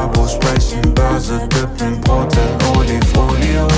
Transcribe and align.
Babo 0.00 0.26
sprechen 0.26 0.94
Börse, 0.94 1.46
dippen 1.48 2.00
Brot 2.00 2.34
in 2.34 2.78
Olifolio. 2.78 3.68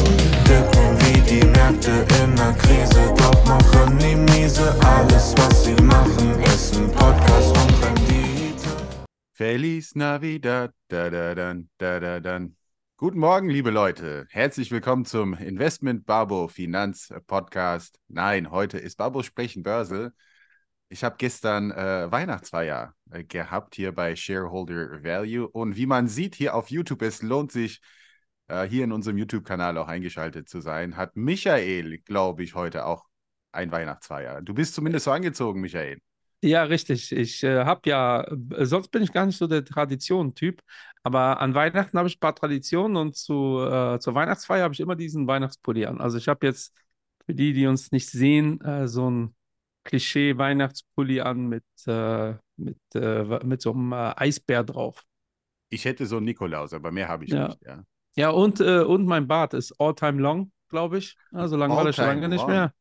Dippen 0.47 0.97
wie 1.01 1.21
die 1.29 1.45
Märkte 1.45 2.07
in 2.23 2.37
der 2.37 2.53
Krise, 2.53 3.13
doch 3.17 3.45
machen 3.45 3.99
die 3.99 4.15
miese. 4.15 4.73
Alles, 4.85 5.35
was 5.37 5.65
sie 5.65 5.75
machen, 5.83 6.41
ist 6.45 6.77
ein 6.77 6.93
Podcast 6.93 7.57
und 7.57 7.85
Rendite. 7.85 8.69
Feliz 9.33 9.97
Navidad, 9.97 10.71
da 10.87 11.11
da 11.11 11.35
da 11.35 12.01
da 12.01 12.21
dan. 12.21 12.55
Guten 12.97 13.19
Morgen, 13.19 13.49
liebe 13.49 13.71
Leute. 13.71 14.29
Herzlich 14.31 14.71
willkommen 14.71 15.05
zum 15.05 15.35
Investment 15.35 16.07
Babo 16.07 16.47
Finanz 16.47 17.13
Podcast. 17.27 17.99
Nein, 18.07 18.53
heute 18.53 18.79
ist 18.79 18.97
Babo 18.97 19.25
Sprechen 19.25 19.65
Börse. 19.65 20.13
Ich 20.93 21.03
habe 21.05 21.15
gestern 21.17 21.71
äh, 21.71 22.13
Weihnachtsfeier 22.13 22.95
äh, 23.11 23.25
gehabt 23.25 23.77
hier 23.77 23.93
bei 23.93 24.15
Shareholder 24.15 25.03
Value 25.03 25.49
und 25.49 25.75
wie 25.75 25.87
man 25.87 26.07
sieht 26.07 26.35
hier 26.35 26.55
auf 26.55 26.71
YouTube, 26.71 27.01
es 27.01 27.23
lohnt 27.23 27.51
sich 27.51 27.81
äh, 28.49 28.65
hier 28.65 28.85
in 28.85 28.93
unserem 28.93 29.17
YouTube-Kanal 29.17 29.79
auch 29.79 29.89
eingeschaltet 29.89 30.51
zu 30.51 30.61
sein, 30.61 30.99
hat 30.99 31.17
Michael, 31.17 31.97
glaube 32.01 32.43
ich, 32.43 32.55
heute 32.55 32.85
auch 32.85 33.07
ein 33.53 33.73
Weihnachtsfeier. 33.73 34.43
Du 34.43 34.53
bist 34.53 34.75
zumindest 34.75 35.07
so 35.07 35.13
angezogen, 35.13 35.63
Michael. 35.63 35.99
Ja, 36.43 36.65
richtig. 36.65 37.11
Ich 37.11 37.43
äh, 37.43 37.65
habe 37.65 37.89
ja, 37.89 38.25
äh, 38.25 38.67
sonst 38.67 38.89
bin 38.89 39.03
ich 39.03 39.15
gar 39.15 39.25
nicht 39.25 39.39
so 39.39 39.47
der 39.47 39.65
Tradition-Typ, 39.65 40.61
aber 41.05 41.41
an 41.41 41.55
Weihnachten 41.55 41.97
habe 41.97 42.09
ich 42.09 42.17
ein 42.19 42.21
paar 42.21 42.35
Traditionen 42.35 42.99
und 42.99 43.17
zu, 43.17 43.61
äh, 43.61 43.99
zur 43.99 44.15
Weihnachtsfeier 44.15 44.65
habe 44.65 44.75
ich 44.75 44.81
immer 44.81 44.97
diesen 44.97 45.27
Weihnachtspulli 45.27 45.87
an. 45.87 46.03
Also 46.03 46.19
ich 46.19 46.29
habe 46.29 46.47
jetzt 46.47 46.75
für 47.25 47.33
die, 47.33 47.55
die 47.55 47.67
uns 47.67 47.93
nicht 47.93 48.11
sehen, 48.11 48.59
so 48.87 49.09
ein 49.09 49.35
Klischee-Weihnachtspulli 49.85 51.21
an 51.21 51.49
mit, 51.49 51.65
äh, 51.87 52.35
mit, 52.57 52.79
äh, 52.95 53.45
mit 53.45 53.63
so 53.63 53.73
einem 53.73 53.93
äh, 53.93 54.13
Eisbär 54.17 54.65
drauf. 54.65 55.03
Ich 55.71 55.85
hätte 55.85 56.07
so 56.07 56.17
einen 56.19 56.27
Nikolaus, 56.27 56.73
aber 56.73 56.91
mehr 56.93 57.09
habe 57.09 57.25
ich 57.25 57.31
Ja. 57.31 57.49
nicht. 57.49 57.63
Ja. 57.65 57.83
Ja, 58.15 58.29
und, 58.31 58.61
äh, 58.61 58.81
und 58.81 59.07
mein 59.07 59.27
Bart 59.27 59.55
ist 59.55 59.73
all 59.81 59.95
time 59.95 60.21
long, 60.21 60.53
glaube 60.69 60.99
ich. 60.99 61.17
Also 61.33 61.57
lang 61.57 61.71
war 61.71 61.85
das 61.85 61.97
schon 61.97 62.05
lange 62.05 62.29
nicht 62.29 62.43
long. 62.43 62.51
mehr. 62.51 62.75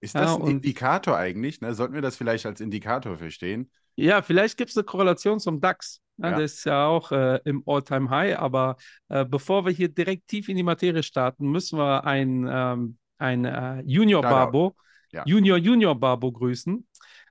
Ist 0.00 0.14
das 0.14 0.36
ein 0.36 0.46
Indikator 0.46 1.18
eigentlich? 1.18 1.60
Ne? 1.60 1.74
Sollten 1.74 1.92
wir 1.92 2.00
das 2.00 2.16
vielleicht 2.16 2.46
als 2.46 2.62
Indikator 2.62 3.18
verstehen? 3.18 3.70
Ja, 3.96 4.22
vielleicht 4.22 4.56
gibt 4.56 4.70
es 4.70 4.76
eine 4.78 4.84
Korrelation 4.84 5.38
zum 5.38 5.60
DAX. 5.60 6.00
Ja, 6.16 6.30
Ja. 6.30 6.36
Der 6.36 6.44
ist 6.46 6.64
ja 6.64 6.86
auch 6.86 7.12
äh, 7.12 7.40
im 7.44 7.62
All-Time-High, 7.66 8.38
aber 8.38 8.76
äh, 9.10 9.26
bevor 9.26 9.66
wir 9.66 9.72
hier 9.72 9.90
direkt 9.90 10.28
tief 10.28 10.48
in 10.48 10.56
die 10.56 10.62
Materie 10.62 11.02
starten, 11.02 11.50
müssen 11.50 11.78
wir 11.78 12.04
ein, 12.04 12.48
ähm, 12.50 12.96
ein 13.18 13.44
äh, 13.44 13.82
Junior 13.82 14.22
Shoutout. 14.22 14.34
Barbo, 14.34 14.76
Ja. 15.12 15.24
Junior 15.26 15.58
Junior 15.58 15.94
Barbo 15.98 16.32
grüßen, 16.32 16.86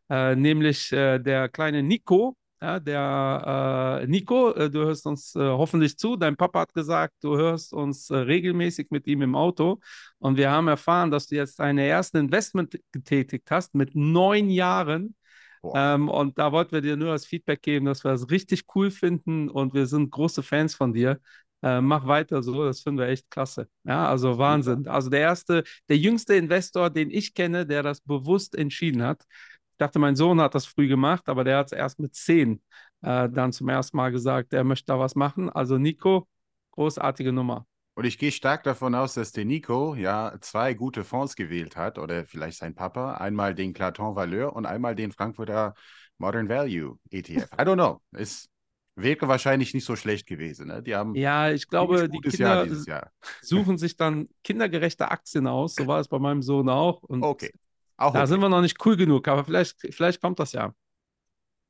äh, 0.10 0.36
nämlich 0.36 0.92
äh, 0.92 1.20
der 1.20 1.50
kleine 1.50 1.84
Nico. 1.84 2.36
Ja, 2.62 2.78
der 2.82 4.02
äh, 4.04 4.08
Nico, 4.08 4.52
äh, 4.52 4.70
du 4.70 4.80
hörst 4.80 5.06
uns 5.06 5.34
äh, 5.34 5.40
hoffentlich 5.40 5.98
zu. 5.98 6.18
Dein 6.18 6.36
Papa 6.36 6.62
hat 6.62 6.74
gesagt, 6.74 7.14
du 7.22 7.38
hörst 7.38 7.72
uns 7.72 8.12
regelmäßig 8.12 8.88
mit 8.92 9.08
ihm 9.08 9.22
im 9.22 9.34
Auto. 9.36 9.80
Und 10.18 10.36
wir 10.36 10.52
haben 10.52 10.68
erfahren, 10.68 11.10
dass 11.10 11.28
du 11.28 11.36
jetzt 11.36 11.60
deine 11.60 11.86
ersten 11.88 12.18
Investment 12.18 12.78
getätigt 12.92 13.50
hast 13.50 13.76
mit 13.76 13.96
neun 13.96 14.50
Jahren. 14.50 15.16
Ähm, 15.74 16.10
und 16.10 16.38
da 16.38 16.52
wollten 16.52 16.72
wir 16.72 16.82
dir 16.82 16.98
nur 16.98 17.12
das 17.12 17.26
Feedback 17.26 17.62
geben, 17.62 17.86
dass 17.86 18.04
wir 18.04 18.12
das 18.12 18.30
richtig 18.30 18.64
cool 18.76 18.92
finden 18.92 19.50
und 19.50 19.74
wir 19.74 19.86
sind 19.86 20.12
große 20.12 20.44
Fans 20.44 20.76
von 20.76 20.94
dir. 20.94 21.20
Äh, 21.62 21.82
mach 21.82 22.08
weiter 22.08 22.42
so, 22.42 22.64
das 22.64 22.82
finden 22.82 23.00
wir 23.00 23.08
echt 23.08 23.30
klasse. 23.30 23.68
Ja, 23.84 24.08
also 24.08 24.38
Wahnsinn. 24.38 24.88
Also 24.88 25.10
der 25.10 25.20
erste, 25.20 25.64
der 25.90 25.98
jüngste 25.98 26.36
Investor, 26.36 26.90
den 26.90 27.10
ich 27.12 27.34
kenne, 27.34 27.66
der 27.66 27.84
das 27.84 28.02
bewusst 28.02 28.56
entschieden 28.56 29.04
hat. 29.04 29.24
Ich 29.30 29.78
dachte, 29.78 30.00
mein 30.00 30.16
Sohn 30.16 30.42
hat 30.42 30.56
das 30.56 30.66
früh 30.66 30.88
gemacht, 30.88 31.28
aber 31.28 31.44
der 31.44 31.58
hat 31.58 31.68
es 31.68 31.72
erst 31.74 32.00
mit 32.00 32.14
zehn 32.14 32.62
äh, 33.02 33.30
dann 33.30 33.52
zum 33.52 33.70
ersten 33.70 33.98
Mal 33.98 34.12
gesagt, 34.12 34.54
er 34.54 34.64
möchte 34.64 34.88
da 34.88 35.00
was 35.00 35.16
machen. 35.16 35.50
Also 35.50 35.78
Nico, 35.78 36.28
großartige 36.72 37.32
Nummer. 37.32 37.66
Und 37.96 38.06
ich 38.06 38.18
gehe 38.18 38.32
stark 38.32 38.64
davon 38.64 38.96
aus, 38.96 39.16
dass 39.16 39.34
der 39.34 39.44
Nico 39.44 39.94
ja 39.96 40.34
zwei 40.40 40.74
gute 40.74 41.04
Fonds 41.04 41.36
gewählt 41.36 41.76
hat 41.76 41.98
oder 41.98 42.26
vielleicht 42.26 42.58
sein 42.58 42.74
Papa. 42.74 43.16
Einmal 43.16 43.54
den 43.54 43.74
Claton 43.74 44.16
Valeur 44.16 44.56
und 44.56 44.66
einmal 44.66 44.96
den 44.96 45.12
Frankfurter 45.12 45.74
Modern 46.18 46.48
Value 46.48 46.98
ETF. 47.10 47.50
I 47.54 47.64
don't 47.64 47.74
know. 47.74 48.02
Es 48.12 48.50
wäre 49.02 49.28
wahrscheinlich 49.28 49.74
nicht 49.74 49.86
so 49.86 49.96
schlecht 49.96 50.28
gewesen. 50.28 50.68
Ne? 50.68 50.82
Die 50.84 50.96
haben 50.96 51.16
Ja, 51.16 51.52
ich 51.52 51.68
glaube, 51.68 52.10
die 52.10 52.20
Kinder 52.20 52.66
Jahr. 52.66 53.12
suchen 53.42 53.78
sich 53.78 53.96
dann 53.96 54.30
kindergerechte 54.44 55.10
Aktien 55.10 55.48
aus. 55.48 55.76
So 55.76 55.88
war 55.88 56.00
es 56.00 56.08
bei 56.08 56.20
meinem 56.20 56.42
Sohn 56.42 56.70
auch. 56.70 57.04
Und 57.04 57.24
Okay. 57.24 57.52
Auch 57.98 58.14
Da 58.14 58.20
okay. 58.20 58.28
sind 58.28 58.40
wir 58.42 58.50
noch 58.50 58.62
nicht 58.62 58.84
cool 58.86 58.96
genug, 58.96 59.28
aber 59.28 59.44
vielleicht, 59.44 59.76
vielleicht 59.94 60.22
kommt 60.22 60.40
das 60.40 60.54
ja. 60.54 60.74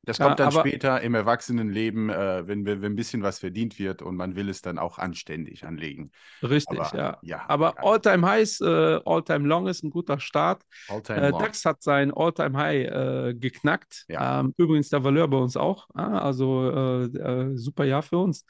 Das 0.03 0.17
Ja, 0.17 0.25
kommt 0.27 0.39
dann 0.39 0.47
aber- 0.47 0.61
später 0.61 1.01
im 1.01 1.13
Erwachsenenleben, 1.13 2.09
äh, 2.09 2.47
wenn, 2.47 2.65
wenn, 2.65 2.83
ein 2.83 2.95
bisschen 2.95 3.21
was 3.21 3.39
verdient 3.39 3.77
wird 3.79 4.01
und 4.01 4.15
man 4.15 4.35
will 4.35 4.49
es 4.49 4.61
dann 4.61 4.79
auch 4.79 4.97
anständig 4.97 5.65
anlegen. 5.65 6.11
Richtig, 6.41 6.79
Aber, 6.79 6.97
ja. 6.97 7.17
ja, 7.21 7.45
Aber 7.47 7.75
ja. 7.77 7.83
All-Time 7.83 8.27
Highs, 8.27 8.61
äh, 8.61 8.99
All-Time 9.05 9.47
Long 9.47 9.67
ist 9.67 9.83
ein 9.83 9.89
guter 9.89 10.19
Start. 10.19 10.63
All-time 10.87 11.27
Äh. 11.27 11.31
DAX 11.31 11.65
hat 11.65 11.83
sein 11.83 12.11
All-Time 12.13 12.57
High 12.57 12.87
äh, 12.87 13.33
geknackt. 13.35 14.05
Ja. 14.07 14.39
Ähm, 14.39 14.53
übrigens 14.57 14.89
der 14.89 15.03
Valeur 15.03 15.27
bei 15.27 15.37
uns 15.37 15.57
auch. 15.57 15.87
Ah, 15.93 16.19
also 16.19 16.71
äh, 16.71 17.03
äh, 17.17 17.57
super 17.57 17.83
Jahr 17.83 18.01
für 18.01 18.17
uns. 18.19 18.45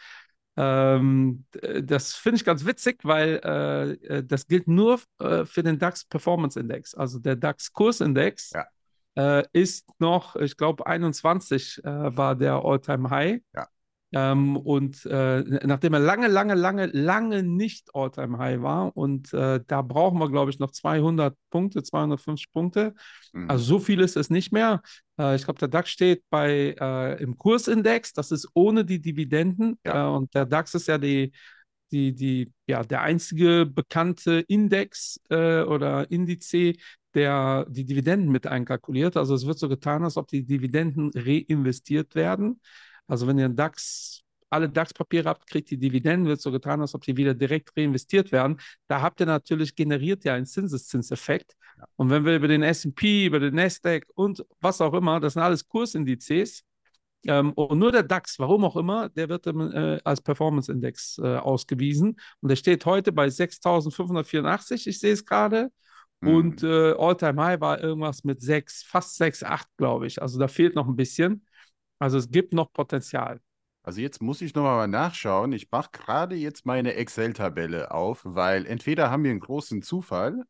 Ähm, 0.56 1.46
das 1.84 2.14
finde 2.16 2.38
ich 2.38 2.46
ganz 2.46 2.66
witzig, 2.66 3.00
weil 3.04 3.98
das 4.26 4.46
gilt 4.46 4.68
nur 4.68 5.00
für 5.18 5.64
den 5.64 5.80
DAX 5.80 6.04
Performance 6.06 6.60
Index. 6.60 6.94
Also 6.96 7.18
der 7.20 7.38
DAX 7.38 7.72
Kursindex 7.72 8.52
Ja. 8.54 8.66
Äh, 9.16 9.44
ist 9.54 9.90
noch, 10.00 10.36
ich 10.36 10.58
glaube, 10.58 10.86
21 10.86 11.84
äh, 11.84 12.18
war 12.18 12.36
der 12.36 12.64
All-Time 12.64 13.10
High. 13.10 13.42
Ja. 13.56 13.68
Ähm, 14.12 14.58
und 14.58 15.06
äh, 15.06 15.42
nachdem 15.68 15.94
er 15.94 16.00
lange, 16.00 16.28
lange, 16.28 16.56
lange, 16.56 16.88
lange 16.88 17.44
nicht 17.44 17.90
All-Time 17.94 18.40
High 18.40 18.62
war 18.62 18.98
und 18.98 19.32
äh, 19.36 19.60
da 19.68 19.84
brauchen 19.84 20.18
wir, 20.18 20.30
glaube 20.30 20.50
ich, 20.50 20.58
noch 20.58 20.72
200 20.72 21.38
Punkte, 21.52 21.84
250 21.84 22.52
Punkte. 22.52 22.96
Mhm. 23.34 23.50
Also 23.50 23.64
so 23.64 23.80
viel 23.80 24.00
ist 24.00 24.18
es 24.18 24.32
nicht 24.32 24.52
mehr. 24.52 24.82
Äh, 25.20 25.36
ich 25.36 25.44
glaube, 25.44 25.60
der 25.60 25.68
DAX 25.68 25.92
steht 25.92 26.24
bei 26.32 26.76
äh, 26.80 27.22
im 27.22 27.38
Kursindex, 27.38 28.14
das 28.14 28.32
ist 28.32 28.50
ohne 28.56 28.84
die 28.84 29.00
Dividenden. 29.00 29.78
Ja. 29.86 30.10
Und 30.10 30.34
der 30.34 30.48
DAX 30.48 30.74
ist 30.74 30.88
ja 30.88 30.98
die, 30.98 31.32
die, 31.92 32.14
die, 32.16 32.52
ja, 32.68 32.82
der 32.84 33.02
einzige 33.02 33.68
bekannte 33.68 34.44
Index 34.48 35.20
äh, 35.30 35.62
oder 35.62 36.10
Indiz, 36.10 36.52
der 37.14 37.66
die 37.70 37.86
Dividenden 37.86 38.32
mit 38.32 38.48
einkalkuliert. 38.48 39.18
Also 39.18 39.34
es 39.36 39.46
wird 39.46 39.60
so 39.60 39.70
getan, 39.70 40.04
als 40.04 40.18
ob 40.18 40.28
die 40.28 40.46
Dividenden 40.46 41.12
reinvestiert 41.16 42.16
werden. 42.16 42.62
Also 43.08 43.28
wenn 43.28 43.40
ihr 43.40 43.46
einen 43.46 43.56
DAX, 43.56 44.24
alle 44.50 44.70
DAX-Papiere 44.70 45.30
habt, 45.30 45.48
kriegt 45.48 45.70
die 45.70 45.78
Dividenden, 45.78 46.28
wird 46.28 46.42
so 46.42 46.52
getan, 46.52 46.82
als 46.82 46.96
ob 46.96 47.04
die 47.04 47.18
wieder 47.18 47.34
direkt 47.34 47.76
reinvestiert 47.76 48.32
werden. 48.32 48.60
Da 48.88 49.02
habt 49.02 49.20
ihr 49.20 49.26
natürlich 49.26 49.76
generiert 49.76 50.24
ja 50.24 50.36
einen 50.36 50.46
Zinseszinseffekt. 50.46 51.56
Und 51.96 52.10
wenn 52.10 52.26
wir 52.26 52.36
über 52.36 52.48
den 52.48 52.64
S&P, 52.64 53.26
über 53.26 53.40
den 53.40 53.56
Nasdaq 53.56 54.06
und 54.16 54.46
was 54.60 54.82
auch 54.82 54.94
immer, 54.94 55.20
das 55.20 55.34
sind 55.34 55.42
alles 55.42 55.68
Kursindizes. 55.68 56.64
Ähm, 57.26 57.52
und 57.54 57.80
nur 57.80 57.92
der 57.92 58.04
DAX, 58.04 58.40
warum 58.40 58.64
auch 58.64 58.76
immer, 58.76 59.10
der 59.10 59.30
wird 59.30 59.46
äh, 59.48 60.00
als 60.04 60.22
Performance-Index 60.22 61.20
äh, 61.20 61.38
ausgewiesen. 61.38 62.20
Und 62.42 62.50
der 62.50 62.56
steht 62.56 62.86
heute 62.86 63.12
bei 63.12 63.28
6.584, 63.28 64.88
ich 64.88 65.00
sehe 65.00 65.14
es 65.14 65.26
gerade. 65.26 65.72
Mhm. 66.22 66.36
Und 66.36 66.64
äh, 66.64 66.94
All-Time 66.94 67.44
High 67.44 67.62
war 67.62 67.82
irgendwas 67.82 68.24
mit 68.24 68.42
6, 68.42 68.84
fast 68.84 69.16
6, 69.18 69.44
8, 69.44 69.68
glaube 69.78 70.08
ich. 70.08 70.22
Also 70.22 70.40
da 70.40 70.48
fehlt 70.48 70.76
noch 70.76 70.88
ein 70.88 70.96
bisschen. 70.96 71.46
Also 72.00 72.18
es 72.18 72.30
gibt 72.30 72.54
noch 72.54 72.72
Potenzial. 72.72 73.40
Also 73.84 74.02
jetzt 74.02 74.22
muss 74.22 74.42
ich 74.42 74.54
nochmal 74.54 74.88
nachschauen. 74.88 75.52
Ich 75.54 75.72
mache 75.72 75.90
gerade 75.92 76.36
jetzt 76.36 76.66
meine 76.66 76.94
Excel-Tabelle 76.96 77.92
auf, 77.92 78.22
weil 78.24 78.66
entweder 78.66 79.10
haben 79.10 79.24
wir 79.24 79.32
einen 79.32 79.40
großen 79.40 79.82
Zufall 79.82 80.44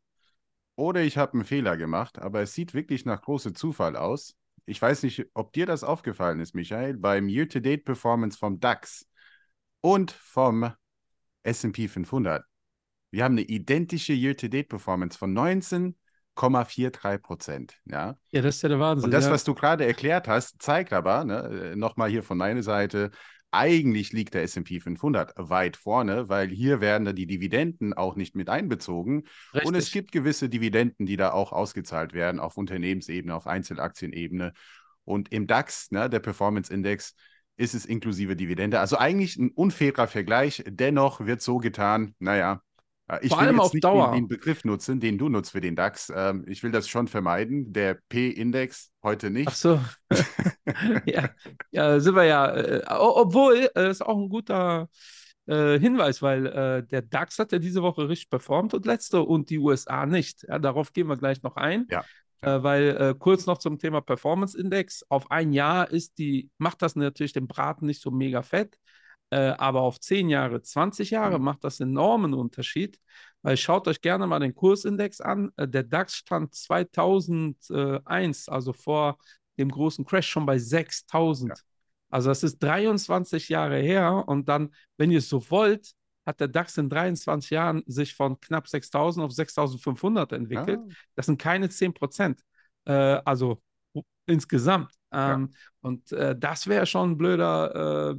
oder 0.76 1.02
ich 1.02 1.18
habe 1.18 1.34
einen 1.34 1.46
Fehler 1.46 1.78
gemacht, 1.78 2.20
aber 2.20 2.42
es 2.42 2.54
sieht 2.54 2.74
wirklich 2.74 3.06
nach 3.06 3.22
großem 3.22 3.56
Zufall 3.56 3.96
aus. 3.96 4.36
Ich 4.66 4.82
weiß 4.82 5.04
nicht, 5.04 5.26
ob 5.34 5.54
dir 5.54 5.66
das 5.66 5.84
aufgefallen 5.84 6.40
ist, 6.40 6.56
Michael, 6.56 6.98
beim 6.98 7.28
Year-to-Date-Performance 7.28 8.38
vom 8.38 8.60
DAX 8.60 9.08
und 9.82 10.12
vom 10.12 10.72
S&P 11.44 11.88
500. 11.88 12.44
Wir 13.12 13.24
haben 13.24 13.34
eine 13.34 13.42
identische 13.42 14.14
Year-to-Date-Performance 14.14 15.18
von 15.18 15.34
19,43 15.34 17.18
Prozent. 17.20 17.80
Ja? 17.86 18.18
Ja, 18.32 18.42
das 18.42 18.58
ist 18.58 18.62
ja 18.62 18.70
der 18.70 18.80
Wahnsinn. 18.80 19.06
Und 19.06 19.12
das, 19.12 19.26
ja. 19.26 19.32
was 19.32 19.44
du 19.44 19.54
gerade 19.54 19.86
erklärt 19.86 20.28
hast, 20.28 20.62
zeigt 20.62 20.94
aber, 20.94 21.24
ne, 21.24 21.74
nochmal 21.76 22.10
hier 22.10 22.24
von 22.24 22.38
meiner 22.38 22.64
Seite, 22.64 23.12
eigentlich 23.52 24.14
liegt 24.14 24.36
der 24.36 24.44
S&P 24.44 24.80
500 24.80 25.34
weit 25.38 25.76
vorne, 25.76 26.30
weil 26.30 26.50
hier 26.50 26.82
werden 26.82 27.06
dann 27.06 27.16
die 27.16 27.26
Dividenden 27.26 27.94
auch 27.94 28.16
nicht 28.16 28.36
mit 28.36 28.48
einbezogen. 28.48 29.24
Und 29.54 29.76
es 29.76 29.86
Richtig. 29.86 29.94
gibt 29.94 30.12
gewisse 30.12 30.50
Dividenden, 30.50 31.08
die 31.08 31.18
da 31.18 31.32
auch 31.32 31.52
ausgezahlt 31.52 32.14
werden 32.14 32.40
auf 32.40 32.58
Unternehmensebene, 32.58 33.34
auf 33.34 33.48
Einzelaktienebene. 33.48 34.54
Und 35.04 35.34
im 35.34 35.48
DAX, 35.48 35.90
ne, 35.90 36.12
der 36.12 36.20
Performance 36.20 36.72
Index, 36.72 37.16
ist 37.58 37.74
es 37.74 37.88
inklusive 37.88 38.36
Dividende. 38.36 38.80
Also 38.80 38.98
eigentlich 38.98 39.36
ein 39.38 39.50
unfairer 39.50 40.08
Vergleich. 40.08 40.64
Dennoch 40.68 41.20
wird 41.26 41.42
so 41.42 41.58
getan, 41.58 42.14
naja, 42.20 42.54
Äh, 42.54 42.69
Ich 43.22 43.30
Vor 43.30 43.40
will 43.40 43.48
allem 43.48 43.56
jetzt 43.56 43.66
auf 43.66 43.74
nicht 43.74 43.84
Dauer. 43.84 44.12
Den, 44.12 44.24
den 44.24 44.28
Begriff 44.28 44.64
nutzen, 44.66 45.00
den 45.00 45.18
du 45.18 45.30
nutzt 45.30 45.52
für 45.52 45.62
den 45.62 45.76
DAX. 45.76 46.12
Ähm, 46.16 46.46
ich 46.48 46.62
will 46.62 46.72
das 46.72 46.88
schon 46.88 47.08
vermeiden. 47.08 47.74
Der 47.74 47.98
P-Index 48.10 48.92
heute 49.02 49.32
nicht. 49.32 49.48
Ach 49.48 49.56
so. 49.56 49.82
ja, 51.06 51.30
ja, 51.72 52.00
sind 52.00 52.16
wir 52.16 52.26
ja. 52.26 52.56
Äh, 52.56 52.84
obwohl, 52.88 53.70
äh, 53.76 53.90
ist 53.90 54.06
auch 54.06 54.18
ein 54.18 54.30
guter 54.30 54.90
äh, 55.48 55.80
Hinweis, 55.80 56.22
weil 56.22 56.46
äh, 56.46 56.86
der 56.86 57.02
DAX 57.02 57.40
hat 57.40 57.52
ja 57.52 57.58
diese 57.58 57.82
Woche 57.82 58.08
richtig 58.08 58.30
performt 58.30 58.76
und 58.76 58.86
letzte 58.86 59.22
und 59.24 59.50
die 59.50 59.58
USA 59.58 60.06
nicht. 60.06 60.46
Ja, 60.48 60.60
darauf 60.60 60.94
gehen 60.94 61.08
wir 61.08 61.18
gleich 61.18 61.42
noch 61.42 61.56
ein. 61.56 61.88
Ja. 61.90 62.04
Äh, 62.42 62.64
weil 62.64 62.90
äh, 62.90 63.16
kurz 63.18 63.48
noch 63.48 63.58
zum 63.58 63.80
Thema 63.80 64.02
Performance 64.02 64.58
Index. 64.58 65.04
Auf 65.10 65.32
ein 65.32 65.52
Jahr 65.52 65.90
ist 65.90 66.20
die, 66.20 66.50
macht 66.58 66.82
das 66.84 66.96
natürlich 66.96 67.34
den 67.34 67.48
Braten 67.48 67.86
nicht 67.86 68.02
so 68.02 68.12
mega 68.12 68.44
fett, 68.44 68.78
äh, 69.32 69.50
aber 69.58 69.82
auf 69.82 70.00
10 70.00 70.30
Jahre, 70.30 70.62
20 70.62 71.12
Jahre 71.12 71.38
Mhm. 71.40 71.46
macht 71.46 71.64
das 71.64 71.80
enormen 71.80 72.34
Unterschied. 72.34 73.00
Weil 73.42 73.56
schaut 73.56 73.88
euch 73.88 74.02
gerne 74.02 74.28
mal 74.28 74.40
den 74.40 74.54
Kursindex 74.54 75.22
an. 75.22 75.52
Äh, 75.56 75.68
der 75.68 75.84
DAX 75.84 76.16
stand 76.16 76.54
2001, 76.54 78.50
also 78.50 78.74
vor 78.74 79.18
dem 79.58 79.70
großen 79.70 80.06
Crash, 80.06 80.28
schon 80.28 80.46
bei 80.46 80.58
6000. 80.58 81.50
Ja. 81.50 81.56
Also 82.10 82.30
das 82.30 82.44
ist 82.44 82.60
23 82.60 83.50
Jahre 83.50 83.78
her 83.78 84.24
und 84.28 84.50
dann, 84.50 84.74
wenn 84.98 85.12
ihr 85.12 85.20
es 85.20 85.30
so 85.30 85.50
wollt, 85.52 85.92
hat 86.26 86.40
der 86.40 86.48
DAX 86.48 86.78
in 86.78 86.90
23 86.90 87.50
Jahren 87.52 87.84
sich 87.86 88.14
von 88.16 88.40
knapp 88.40 88.68
6000 88.68 89.26
auf 89.26 89.32
6500 89.32 90.32
entwickelt. 90.34 90.80
Ja. 90.88 90.96
Das 91.16 91.28
sind 91.28 91.40
keine 91.40 91.70
10 91.70 91.94
Prozent. 91.94 92.42
Äh, 92.86 93.22
also 93.26 93.62
insgesamt. 94.26 94.92
Ähm, 95.12 95.50
Und 95.82 96.12
äh, 96.12 96.38
das 96.38 96.68
wäre 96.68 96.86
schon 96.86 97.12
ein 97.12 97.18
blöder, 97.18 98.12
äh, 98.12 98.16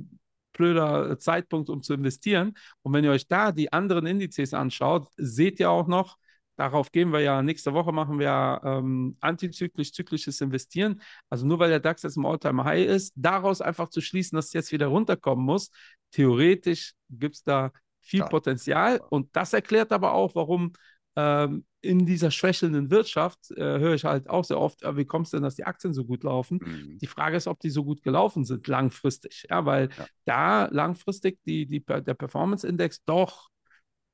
blöder 0.61 1.19
Zeitpunkt, 1.19 1.71
um 1.71 1.83
zu 1.83 1.95
investieren. 1.95 2.55
Und 2.83 2.93
wenn 2.93 3.05
ihr 3.05 3.11
euch 3.13 3.27
da 3.29 3.53
die 3.53 3.73
anderen 3.73 4.07
Indizes 4.07 4.55
anschaut, 4.55 5.09
seht 5.17 5.61
ihr 5.61 5.71
auch 5.71 5.89
noch, 5.89 6.19
darauf 6.57 6.93
gehen 6.93 7.11
wir 7.13 7.21
ja, 7.21 7.43
nächste 7.43 7.73
Woche 7.73 7.93
machen 7.93 8.19
wir 8.19 8.27
ja 8.27 8.61
ähm, 8.65 9.17
antizyklisch, 9.21 9.93
zyklisches 9.93 10.41
Investieren. 10.41 11.01
Also 11.31 11.47
nur 11.47 11.59
weil 11.59 11.71
der 11.71 11.81
DAX 11.81 12.03
jetzt 12.03 12.17
im 12.19 12.27
All-Time-High 12.27 12.87
ist, 12.87 13.13
daraus 13.17 13.61
einfach 13.63 13.89
zu 13.89 14.01
schließen, 14.03 14.37
dass 14.37 14.47
es 14.49 14.53
jetzt 14.53 14.73
wieder 14.73 14.89
runterkommen 14.89 15.45
muss. 15.45 15.71
Theoretisch 16.11 16.93
gibt 17.09 17.37
es 17.37 17.43
da 17.45 17.73
viel 18.01 18.21
Ja. 18.21 18.29
Potenzial. 18.29 19.01
Und 19.11 19.29
das 19.35 19.53
erklärt 19.55 19.93
aber 19.93 20.13
auch, 20.13 20.35
warum 20.35 20.73
ähm, 21.17 21.65
in 21.83 22.07
dieser 22.07 22.31
schwächelnden 22.31 22.91
Wirtschaft, 22.91 23.51
äh, 23.53 23.79
höre 23.79 23.95
ich 23.95 24.05
halt 24.05 24.29
auch 24.29 24.45
sehr 24.45 24.61
oft, 24.61 24.83
äh, 24.83 24.97
wie 24.97 25.05
kommt 25.07 25.27
es 25.27 25.31
denn, 25.33 25.43
dass 25.43 25.55
die 25.55 25.65
Aktien 25.65 25.95
so 25.95 26.05
gut 26.05 26.25
laufen? 26.25 26.61
Mhm. 26.63 26.99
Die 26.99 27.07
Frage 27.07 27.37
ist, 27.37 27.47
ob 27.47 27.59
die 27.61 27.71
so 27.71 27.85
gut 27.85 28.03
gelaufen 28.03 28.45
sind 28.45 28.67
langfristig. 28.69 29.47
Ja, 29.49 29.65
weil 29.65 29.89
Ja. 29.97 30.07
da 30.27 30.67
langfristig 30.67 31.39
die, 31.45 31.67
die, 31.67 31.85
der 31.85 32.15
Performance-Index 32.15 33.05
doch 33.05 33.49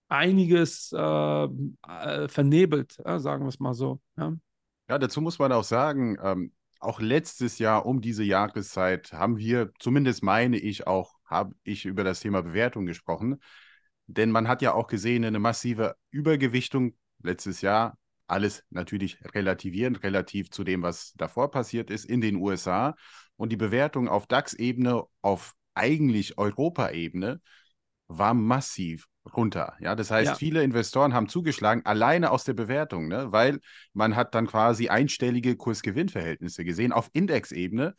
einiges 0.08 0.93
äh, 0.96 0.98
äh, 0.98 2.28
vernebelt, 2.28 2.96
ja, 3.04 3.19
sagen 3.19 3.44
wir 3.44 3.49
es 3.49 3.58
mal 3.58 3.75
so. 3.75 4.00
Ja. 4.16 4.34
Ja, 4.88 4.99
dazu 4.99 5.20
muss 5.20 5.38
man 5.40 5.50
auch 5.50 5.64
sagen, 5.64 6.16
ähm, 6.22 6.52
auch 6.78 7.00
letztes 7.00 7.58
Jahr 7.58 7.87
um 7.87 8.00
diese 8.00 8.22
Jahreszeit 8.22 9.12
haben 9.12 9.38
wir, 9.38 9.72
zumindest 9.81 10.22
meine 10.22 10.58
ich 10.58 10.87
auch, 10.87 11.16
habe 11.25 11.54
ich 11.64 11.87
über 11.87 12.04
das 12.04 12.20
Thema 12.20 12.42
Bewertung 12.42 12.87
gesprochen. 12.87 13.40
Denn 14.06 14.30
man 14.30 14.48
hat 14.48 14.62
ja 14.62 14.74
auch 14.74 14.86
gesehen, 14.86 15.24
eine 15.24 15.38
massive 15.38 15.96
Übergewichtung 16.10 16.94
letztes 17.22 17.60
Jahr. 17.60 17.98
Alles 18.28 18.64
natürlich 18.70 19.18
relativierend, 19.34 20.02
relativ 20.02 20.50
zu 20.50 20.64
dem, 20.64 20.82
was 20.82 21.12
davor 21.16 21.50
passiert 21.50 21.90
ist 21.90 22.04
in 22.04 22.20
den 22.20 22.36
USA. 22.36 22.94
Und 23.36 23.50
die 23.50 23.56
Bewertung 23.56 24.08
auf 24.08 24.26
DAX-Ebene, 24.26 25.04
auf 25.22 25.54
eigentlich 25.74 26.38
Europa-Ebene, 26.38 27.40
war 28.08 28.34
massiv 28.34 29.06
runter. 29.34 29.76
Ja, 29.80 29.94
das 29.94 30.10
heißt, 30.10 30.32
Ja. 30.32 30.34
viele 30.36 30.62
Investoren 30.62 31.12
haben 31.12 31.28
zugeschlagen, 31.28 31.84
alleine 31.84 32.30
aus 32.30 32.44
der 32.44 32.54
Bewertung, 32.54 33.08
ne? 33.08 33.32
weil 33.32 33.60
man 33.92 34.14
hat 34.14 34.34
dann 34.34 34.46
quasi 34.46 34.88
einstellige 34.88 35.56
Kurs-Gewinn-Verhältnisse 35.56 36.64
gesehen 36.64 36.92
auf 36.92 37.10
Indexebene. 37.12 37.94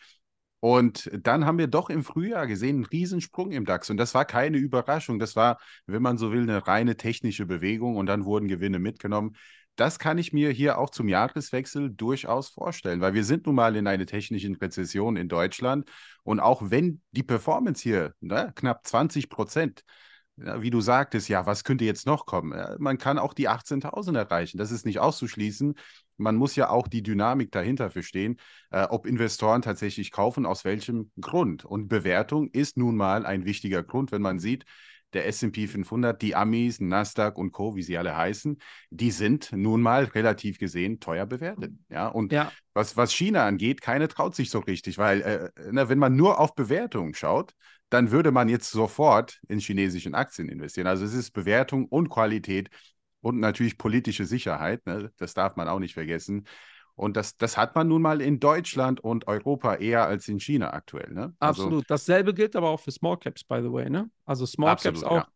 Und 0.60 1.10
dann 1.14 1.46
haben 1.46 1.60
wir 1.60 1.68
doch 1.68 1.90
im 1.90 2.04
Frühjahr 2.04 2.48
gesehen, 2.48 2.78
einen 2.78 2.86
Riesensprung 2.86 3.52
im 3.52 3.66
DAX. 3.66 3.90
Und 3.90 3.98
das 3.98 4.14
war 4.14 4.26
keine 4.26 4.58
Überraschung. 4.58 5.20
Das 5.20 5.36
war, 5.36 5.60
wenn 5.86 6.02
man 6.02 6.18
so 6.18 6.32
will, 6.32 6.42
eine 6.44 6.66
reine 6.66 6.98
technische 6.98 7.46
Bewegung 7.46 7.96
und 7.96 8.08
dann 8.08 8.26
wurden 8.26 8.48
Gewinne 8.48 8.80
mitgenommen. 8.80 9.36
Das 9.76 10.00
kann 10.00 10.18
ich 10.18 10.34
mir 10.34 10.50
hier 10.50 10.80
auch 10.80 10.90
zum 10.90 11.08
Jahreswechsel 11.08 11.92
durchaus 11.92 12.50
vorstellen, 12.50 13.00
weil 13.00 13.14
wir 13.14 13.24
sind 13.24 13.46
nun 13.46 13.54
mal 13.54 13.76
in 13.76 13.86
einer 13.86 14.08
technischen 14.08 14.56
Rezession 14.56 15.16
in 15.18 15.30
Deutschland. 15.30 15.88
Und 16.24 16.40
auch 16.40 16.72
wenn 16.72 17.02
die 17.12 17.22
Performance 17.22 17.84
hier 17.84 18.16
ne, 18.20 18.52
knapp 18.56 18.88
20 18.88 19.30
Prozent, 19.30 19.84
wie 20.38 20.70
du 20.70 20.82
sagtest, 20.82 21.30
ja, 21.30 21.46
was 21.46 21.64
könnte 21.64 21.86
jetzt 21.86 22.06
noch 22.06 22.26
kommen? 22.26 22.54
Man 22.80 22.98
kann 22.98 23.18
auch 23.18 23.34
die 23.34 23.50
18.000 23.50 24.18
erreichen. 24.18 24.58
Das 24.58 24.72
ist 24.72 24.86
nicht 24.86 25.00
auszuschließen. 25.00 25.76
Man 26.18 26.36
muss 26.36 26.56
ja 26.56 26.70
auch 26.70 26.88
die 26.88 27.04
Dynamik 27.04 27.52
dahinter 27.52 27.90
verstehen, 27.92 28.38
äh, 28.72 28.84
ob 28.84 29.06
Investoren 29.06 29.62
tatsächlich 29.62 30.12
kaufen, 30.12 30.46
aus 30.46 30.66
welchem 30.66 31.12
Grund. 31.22 31.66
Und 31.66 31.88
Bewertung 31.88 32.50
ist 32.50 32.78
nun 32.78 32.96
mal 32.96 33.26
ein 33.26 33.46
wichtiger 33.46 33.84
Grund, 33.84 34.12
wenn 34.12 34.22
man 34.22 34.40
sieht, 34.40 34.66
der 35.14 35.26
S&P 35.28 35.68
500, 35.68 36.22
die 36.22 36.36
Amis, 36.36 36.80
Nasdaq 36.82 37.38
und 37.38 37.52
Co., 37.52 37.76
wie 37.76 37.82
sie 37.82 37.98
alle 37.98 38.16
heißen, 38.16 38.58
die 38.90 39.12
sind 39.12 39.52
nun 39.54 39.82
mal 39.82 40.04
relativ 40.04 40.60
gesehen 40.60 41.00
teuer 41.00 41.26
bewertet. 41.26 41.72
Ja, 41.90 42.08
und 42.08 42.34
Ja, 42.34 42.52
was, 42.74 42.98
was 42.98 43.14
China 43.14 43.46
angeht, 43.46 43.82
keine 43.82 44.08
traut 44.10 44.36
sich 44.36 44.50
so 44.50 44.60
richtig, 44.60 44.98
weil 44.98 45.22
äh, 45.22 45.50
na, 45.72 45.90
wenn 45.90 45.98
man 46.00 46.16
nur 46.16 46.40
auf 46.40 46.56
Bewertung 46.56 47.14
schaut, 47.14 47.54
dann 47.90 48.12
würde 48.12 48.32
man 48.32 48.50
jetzt 48.50 48.70
sofort 48.70 49.40
in 49.48 49.60
chinesischen 49.60 50.14
Aktien 50.14 50.50
investieren. 50.50 50.88
Also 50.88 51.06
es 51.06 51.14
ist 51.14 51.32
Bewertung 51.32 51.86
und 51.86 52.10
Qualität 52.10 52.70
und 53.28 53.42
natürlich 53.42 53.78
politische 53.78 54.24
Sicherheit, 54.26 54.86
ne? 54.86 55.12
das 55.18 55.34
darf 55.34 55.58
man 55.58 55.68
auch 55.68 55.80
nicht 55.80 55.94
vergessen. 55.94 56.48
Und 56.96 57.18
das, 57.18 57.36
das 57.36 57.58
hat 57.58 57.76
man 57.76 57.90
nun 57.90 58.02
mal 58.02 58.22
in 58.22 58.40
Deutschland 58.40 59.02
und 59.02 59.28
Europa 59.28 59.76
eher 59.76 60.08
als 60.08 60.30
in 60.30 60.40
China 60.40 60.72
aktuell. 60.72 61.14
Ne? 61.14 61.36
Also, 61.40 61.64
absolut. 61.64 61.86
Dasselbe 61.90 62.34
gilt 62.34 62.56
aber 62.56 62.70
auch 62.70 62.80
für 62.80 62.92
Small 62.92 63.18
Caps, 63.18 63.44
by 63.44 63.60
the 63.62 63.72
way. 63.72 63.90
Ne? 63.90 64.10
Also 64.26 64.46
Small 64.46 64.72
Absolut, 64.72 65.02
Caps 65.02 65.12
auch. 65.12 65.28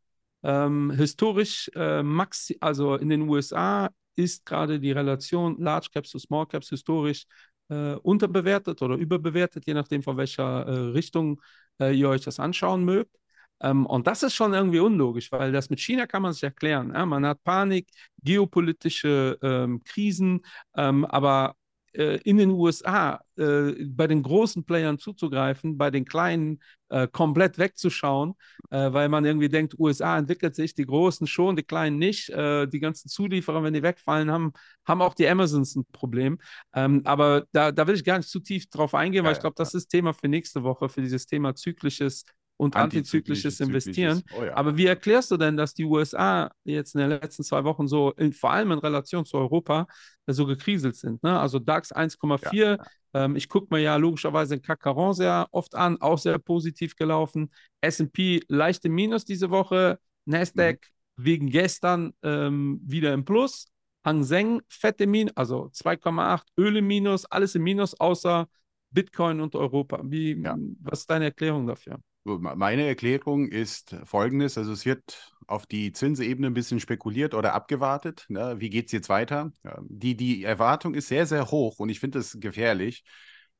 Ähm, 0.44 0.92
historisch, 0.92 1.70
äh, 1.76 2.02
maxi 2.02 2.58
also 2.62 2.96
in 2.96 3.10
den 3.10 3.30
USA 3.30 3.90
ist 4.16 4.46
gerade 4.46 4.80
die 4.80 4.92
Relation 4.92 5.60
Large 5.60 5.90
Caps 5.94 6.12
zu 6.12 6.18
Small 6.18 6.48
Caps 6.48 6.70
historisch 6.70 7.26
äh, 7.68 7.96
unterbewertet 7.96 8.82
oder 8.82 8.96
überbewertet, 8.96 9.66
je 9.68 9.74
nachdem, 9.74 10.02
von 10.02 10.16
welcher 10.16 10.66
äh, 10.66 10.72
Richtung 10.92 11.42
äh, 11.80 11.94
ihr 11.94 12.08
euch 12.10 12.22
das 12.22 12.40
anschauen 12.40 12.86
mögt. 12.86 13.16
Ähm, 13.62 13.86
und 13.86 14.08
das 14.08 14.24
ist 14.24 14.34
schon 14.34 14.54
irgendwie 14.54 14.80
unlogisch, 14.80 15.32
weil 15.32 15.52
das 15.52 15.70
mit 15.70 15.80
China 15.80 16.08
kann 16.08 16.22
man 16.22 16.34
sich 16.34 16.44
erklären. 16.44 16.92
Ja? 16.94 17.06
Man 17.06 17.26
hat 17.26 17.44
Panik, 17.44 17.88
geopolitische 18.24 19.38
ähm, 19.42 19.82
Krisen, 19.84 20.42
ähm, 20.76 21.06
aber 21.06 21.56
äh, 21.94 22.18
in 22.24 22.38
den 22.38 22.52
USA 22.52 23.20
äh, 23.38 23.74
bei 23.86 24.08
den 24.08 24.24
großen 24.24 24.64
Playern 24.64 24.98
zuzugreifen, 24.98 25.78
bei 25.78 25.92
den 25.92 26.06
kleinen 26.06 26.62
äh, 26.90 27.08
komplett 27.08 27.58
wegzuschauen, 27.58 28.34
weil 28.70 29.10
man 29.10 29.26
irgendwie 29.26 29.50
denkt, 29.50 29.78
USA 29.78 30.18
entwickelt 30.18 30.56
sich, 30.56 30.74
die 30.74 30.86
Großen 30.86 31.28
schon, 31.28 31.56
die 31.58 31.64
Kleinen 31.64 31.98
nicht. 31.98 32.30
Die 32.30 32.80
ganzen 32.80 33.10
Zulieferer, 33.10 33.64
wenn 33.64 33.74
die 33.74 33.84
wegfallen, 33.84 34.32
haben, 34.32 34.54
haben 34.86 35.02
auch 35.02 35.14
die 35.14 35.28
Amazons 35.28 35.76
ein 35.76 35.86
Problem. 35.92 36.40
Ähm, 36.74 37.02
aber 37.04 37.46
da, 37.52 37.72
da 37.74 37.88
will 37.88 37.96
ich 37.96 38.04
gar 38.06 38.18
nicht 38.18 38.30
zu 38.30 38.40
tief 38.40 38.70
drauf 38.70 38.94
eingehen, 38.96 39.26
weil 39.26 39.32
Ja, 39.32 39.38
ich 39.38 39.40
glaube, 39.40 39.56
das 39.58 39.74
ist 39.74 39.88
Thema 39.88 40.14
für 40.14 40.28
nächste 40.30 40.64
Woche, 40.64 40.88
für 40.90 41.02
dieses 41.02 41.26
Thema 41.26 41.54
zyklisches 41.56 42.24
und 42.62 42.76
antizyklisches 42.76 43.60
Investieren. 43.60 44.22
Oh 44.40 44.44
ja. 44.44 44.56
Aber 44.56 44.78
wie 44.78 44.86
erklärst 44.86 45.32
du 45.32 45.38
denn, 45.38 45.58
dass 45.58 45.74
die 45.74 45.84
USA 45.84 46.52
jetzt 46.64 46.94
in 46.94 47.02
den 47.02 47.10
letzten 47.10 47.44
zwei 47.44 47.64
Wochen 47.64 47.88
so, 47.88 48.12
in, 48.12 48.34
vor 48.34 48.52
allem 48.52 48.72
in 48.72 48.78
Relation 48.78 49.26
zu 49.26 49.38
Europa, 49.38 49.88
äh, 50.28 50.34
so 50.34 50.46
gekriselt 50.46 50.96
sind? 50.96 51.24
Ne? 51.24 51.40
Also 51.40 51.58
DAX 51.58 51.92
1,4. 51.92 52.78
Ähm, 53.16 53.36
ich 53.36 53.50
gucke 53.50 53.74
mir 53.74 53.82
ja 53.82 53.96
logischerweise 53.96 54.56
den 54.56 54.62
CAC 54.62 54.84
40 54.84 55.18
sehr 55.18 55.48
oft 55.50 55.74
an, 55.74 56.00
auch 56.02 56.20
sehr 56.20 56.38
positiv 56.38 56.96
gelaufen. 56.96 57.50
S&P 57.82 58.42
leicht 58.48 58.86
im 58.86 58.94
Minus 58.94 59.26
diese 59.26 59.50
Woche. 59.50 59.98
Nasdaq 60.26 60.86
wegen 61.16 61.50
gestern 61.50 62.14
ähm, 62.22 62.80
wieder 62.84 63.12
im 63.12 63.26
Plus. 63.26 63.66
Hang 64.06 64.24
Seng 64.24 64.62
fette 64.70 65.08
Minus, 65.08 65.36
also 65.36 65.72
2,8 65.74 66.44
Öl 66.60 66.78
im 66.78 66.86
Minus, 66.86 67.26
alles 67.26 67.56
im 67.56 67.64
Minus 67.64 68.00
außer 68.00 68.48
Bitcoin 68.92 69.42
und 69.42 69.56
Europa. 69.56 70.00
Wie, 70.04 70.40
Ja. 70.40 70.56
Was 70.82 71.00
ist 71.00 71.10
deine 71.10 71.26
Erklärung 71.26 71.66
dafür? 71.66 72.00
Meine 72.24 72.86
Erklärung 72.86 73.48
ist 73.48 73.96
folgendes: 74.06 74.58
Also, 74.58 74.74
es 74.74 74.86
wird 74.86 75.34
auf 75.48 75.66
die 75.66 75.92
Zinsebene 75.92 76.48
ein 76.48 76.54
bisschen 76.54 76.80
spekuliert 76.80 77.34
oder 77.34 77.54
abgewartet. 77.54 78.26
Ne? 78.30 78.56
Wie 78.60 78.70
geht 78.70 78.88
es 78.88 78.92
jetzt 78.92 79.10
weiter? 79.10 79.52
Die, 79.88 80.16
die 80.16 80.44
Erwartung 80.44 80.94
ist 80.94 81.08
sehr, 81.08 81.26
sehr 81.26 81.50
hoch 81.50 81.80
und 81.80 81.90
ich 81.90 82.00
finde 82.00 82.20
es 82.20 82.40
gefährlich, 82.40 83.04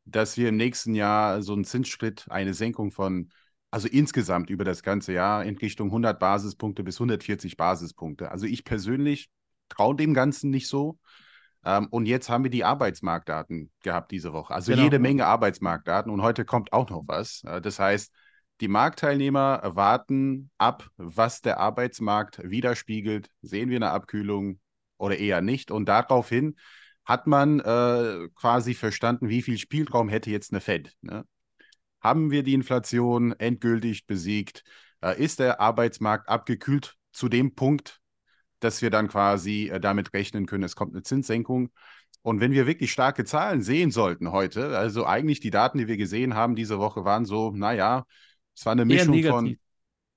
dass 0.06 0.38
wir 0.38 0.50
im 0.50 0.58
nächsten 0.58 0.94
Jahr 0.94 1.42
so 1.42 1.54
einen 1.54 1.66
Zinsschritt, 1.66 2.26
eine 2.30 2.54
Senkung 2.54 2.92
von, 2.92 3.30
also 3.72 3.88
insgesamt 3.88 4.50
über 4.50 4.64
das 4.64 4.84
ganze 4.84 5.14
Jahr 5.14 5.44
in 5.44 5.58
Richtung 5.58 5.90
100 5.90 6.20
Basispunkte 6.20 6.84
bis 6.84 7.00
140 7.00 7.58
Basispunkte. 7.58 8.30
Also, 8.30 8.46
ich 8.46 8.64
persönlich 8.64 9.32
traue 9.70 9.96
dem 9.96 10.14
Ganzen 10.14 10.52
nicht 10.52 10.68
so. 10.68 11.00
Ähm, 11.66 11.88
und 11.90 12.06
jetzt 12.06 12.30
haben 12.30 12.44
wir 12.44 12.52
die 12.52 12.64
Arbeitsmarktdaten 12.64 13.72
gehabt 13.82 14.12
diese 14.12 14.34
Woche. 14.34 14.54
Also 14.54 14.72
Genau. 14.72 14.84
jede 14.84 15.00
Menge 15.00 15.26
Arbeitsmarktdaten 15.26 16.12
und 16.12 16.22
heute 16.22 16.46
kommt 16.46 16.74
auch 16.74 16.90
noch 16.90 17.04
was. 17.08 17.42
Das 17.62 17.80
heißt, 17.80 18.12
die 18.62 18.68
Marktteilnehmer 18.68 19.62
warten 19.76 20.52
ab, 20.58 20.90
was 20.98 21.42
der 21.42 21.60
Arbeitsmarkt 21.60 22.40
widerspiegelt. 22.44 23.30
Sehen 23.42 23.70
wir 23.70 23.78
eine 23.78 23.90
Abkühlung 23.90 24.60
oder 24.98 25.18
eher 25.18 25.42
nicht? 25.42 25.72
Und 25.72 25.90
daraufhin 25.90 26.56
hat 27.04 27.26
man 27.26 27.60
äh, 27.60 28.30
quasi 28.36 28.76
verstanden, 28.76 29.30
wie 29.30 29.42
viel 29.42 29.58
Spielraum 29.58 30.10
hätte 30.10 30.30
jetzt 30.30 30.54
eine 30.54 30.62
Fed. 30.62 30.94
Ne? 31.02 31.26
Haben 32.00 32.30
wir 32.30 32.44
die 32.44 32.54
Inflation 32.54 33.34
endgültig 33.34 34.06
besiegt? 34.06 34.64
Äh, 35.02 35.22
ist 35.22 35.40
der 35.40 35.60
Arbeitsmarkt 35.60 36.30
abgekühlt 36.30 36.96
zu 37.12 37.30
dem 37.30 37.56
Punkt, 37.56 38.00
dass 38.60 38.84
wir 38.84 38.92
dann 38.92 39.08
quasi 39.08 39.70
äh, 39.70 39.80
damit 39.80 40.14
rechnen 40.14 40.46
können, 40.46 40.64
es 40.64 40.76
kommt 40.76 40.94
eine 40.94 41.02
Zinssenkung? 41.02 41.72
Und 42.22 42.40
wenn 42.40 42.52
wir 42.52 42.68
wirklich 42.68 42.92
starke 42.92 43.26
Zahlen 43.26 43.64
sehen 43.64 43.90
sollten 43.90 44.32
heute, 44.32 44.78
also 44.78 45.08
eigentlich 45.08 45.40
die 45.40 45.50
Daten, 45.50 45.80
die 45.80 45.88
wir 45.88 45.98
gesehen 45.98 46.36
haben 46.36 46.56
diese 46.56 46.78
Woche, 46.78 47.04
waren 47.04 47.26
so, 47.26 47.52
naja, 47.52 48.06
es 48.56 48.66
war 48.66 48.74
eine 48.74 48.86
Mischung 48.86 49.24
von. 49.24 49.58